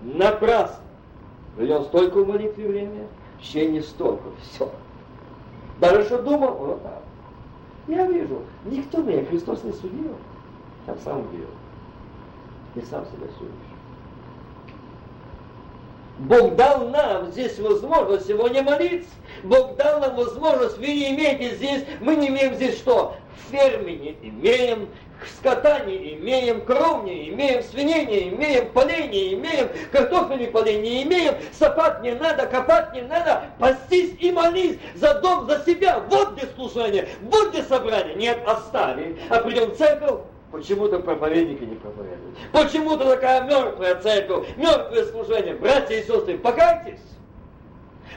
[0.03, 0.85] Напрасно.
[1.57, 3.07] Провел столько в молитве время,
[3.41, 4.25] еще не столько.
[4.43, 4.71] Все.
[5.81, 7.04] Что думал, вот так.
[7.87, 10.17] Я вижу, никто меня Христос не судил.
[10.87, 11.49] Я сам видел.
[12.75, 13.75] И сам себя судишь.
[16.19, 19.11] Бог дал нам здесь возможность сегодня молиться.
[19.43, 23.17] Бог дал нам возможность, вы не имеете здесь, мы не имеем здесь что?
[23.51, 24.89] Фермы не имеем,
[25.29, 31.03] скота не имеем, кров не имеем, свиней не имеем, полей не имеем, картофельных полей не
[31.03, 36.01] имеем, сапать не надо, копать не надо, пастись и молись за дом, за себя.
[36.09, 38.15] Вот где служение, вот где собрание.
[38.15, 40.21] Нет, оставим, а придем в церковь,
[40.55, 42.39] Почему-то проповедники не проповедуют.
[42.53, 45.57] Почему-то такая мертвая церковь, мертвое служение.
[45.57, 47.01] Братья и сестры, покайтесь!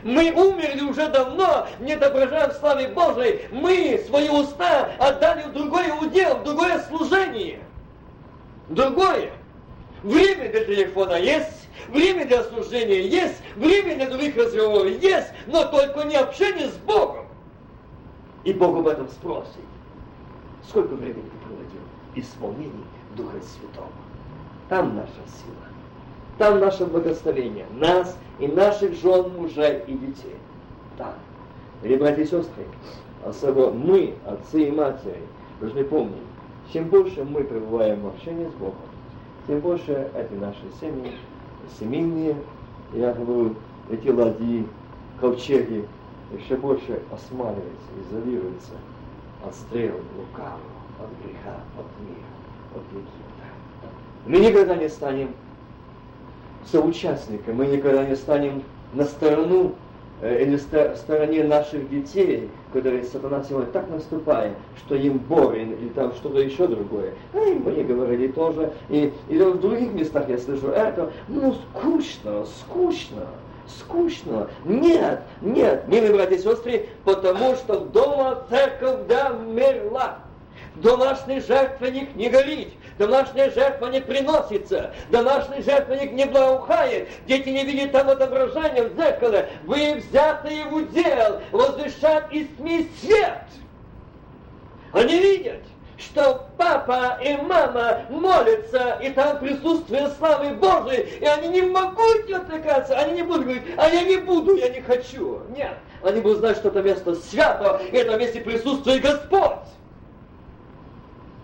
[0.03, 3.48] Мы умерли уже давно, не отображаем славе Божией.
[3.52, 7.60] Мы свои уста отдали в другое удел, в другое служение.
[8.69, 9.32] Другое.
[10.03, 16.03] Время для телефона есть, время для служения есть, время для других разговоров есть, но только
[16.03, 17.26] не общение с Богом.
[18.44, 19.48] И Бог об этом спросит.
[20.69, 21.82] Сколько времени ты проводил
[22.14, 23.90] в исполнении Духа Святого?
[24.69, 25.66] Там наша сила.
[26.38, 27.65] Там наше благословение.
[27.73, 30.35] Нас и наших жен, мужей и детей.
[30.97, 31.14] Там.
[31.84, 32.65] Или, братья и сестры,
[33.26, 35.22] особо мы, отцы и матери,
[35.59, 36.15] должны помнить,
[36.72, 38.76] чем больше мы пребываем в общении с Богом,
[39.47, 41.14] тем больше эти наши семьи,
[41.80, 42.35] семейные,
[42.93, 43.55] я говорю,
[43.89, 44.68] эти ладьи,
[45.19, 45.88] ковчеги,
[46.38, 48.73] еще больше осмаливаются, изолируются
[49.45, 50.57] от стрел лукавого,
[50.99, 52.27] от греха, от мира,
[52.76, 53.47] от Египта.
[54.26, 55.30] Мы никогда не станем
[56.72, 58.64] соучастником, мы никогда не станем
[58.94, 59.76] на сторону
[60.22, 64.53] э, или в стороне наших детей, которые сатана сегодня так наступает,
[64.85, 67.14] что им больно, или там что-то еще другое.
[67.34, 72.45] А и мне говорили тоже, и, и в других местах я слышу это, ну скучно,
[72.45, 73.27] скучно
[73.68, 74.48] скучно.
[74.65, 80.19] Нет, нет, милые братья и сестры, потому что дома церковь домерла.
[80.76, 87.91] Домашний жертвенник не горит, домашняя жертва не приносится, домашний жертвенник не благоухает, дети не видят
[87.91, 93.44] там отображения в зеркале, вы взятые в удел, возвещат из тьмы свет.
[94.94, 95.61] Они видят,
[95.98, 102.34] что папа и мама молятся, и там присутствие славы Божией, и они не могут не
[102.34, 105.41] отвлекаться, они не будут говорить, а я не буду, я не хочу.
[105.56, 109.68] Нет, они будут знать, что это место свято, и это месте присутствует Господь.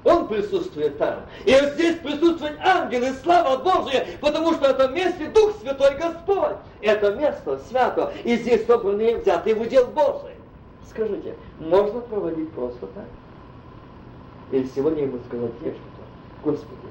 [0.03, 1.21] Он присутствует там.
[1.45, 6.57] И здесь присутствует ангел и слава Божия, потому что это месте Дух Святой Господь.
[6.81, 8.13] Это место свято.
[8.23, 10.35] И здесь собраны взятые в удел Божий.
[10.89, 13.05] Скажите, можно проводить просто так?
[14.51, 16.43] Или сегодня ему сказать я что-то?
[16.43, 16.87] Господи,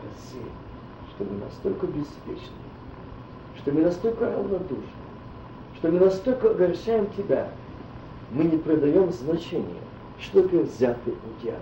[0.00, 0.42] проси,
[1.10, 2.56] что мы настолько беспечны,
[3.58, 4.86] что мы настолько равнодушны,
[5.76, 7.48] что мы настолько огорчаем Тебя,
[8.30, 9.82] мы не придаем значения,
[10.20, 11.56] что ты взятый удел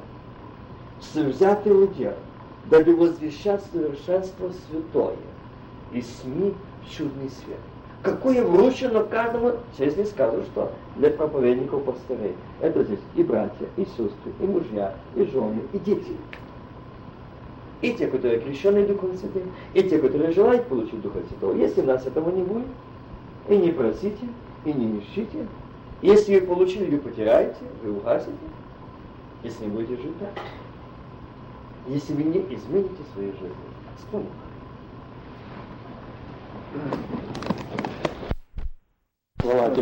[1.14, 2.14] взятый удел,
[2.66, 5.16] дабы возвещать совершенство святое
[5.92, 6.54] и СМИ
[6.88, 7.58] чудный свет.
[8.02, 12.34] Какое вручено каждому, здесь не скажу, что для проповедников пастырей.
[12.60, 16.16] Это здесь и братья, и сестры, и мужья, и жены, и дети.
[17.82, 21.54] И те, которые крещены Духом Святым, и те, которые желают получить Духа Святого.
[21.56, 22.66] Если у нас этого не будет,
[23.48, 24.28] и не просите,
[24.64, 25.46] и не ищите,
[26.00, 28.32] если вы получили, вы потеряете, вы угасите,
[29.42, 30.30] если не будете жить так
[31.90, 33.56] если вы не измените своей жизни.
[33.98, 34.32] Вспомните.
[39.40, 39.74] Слова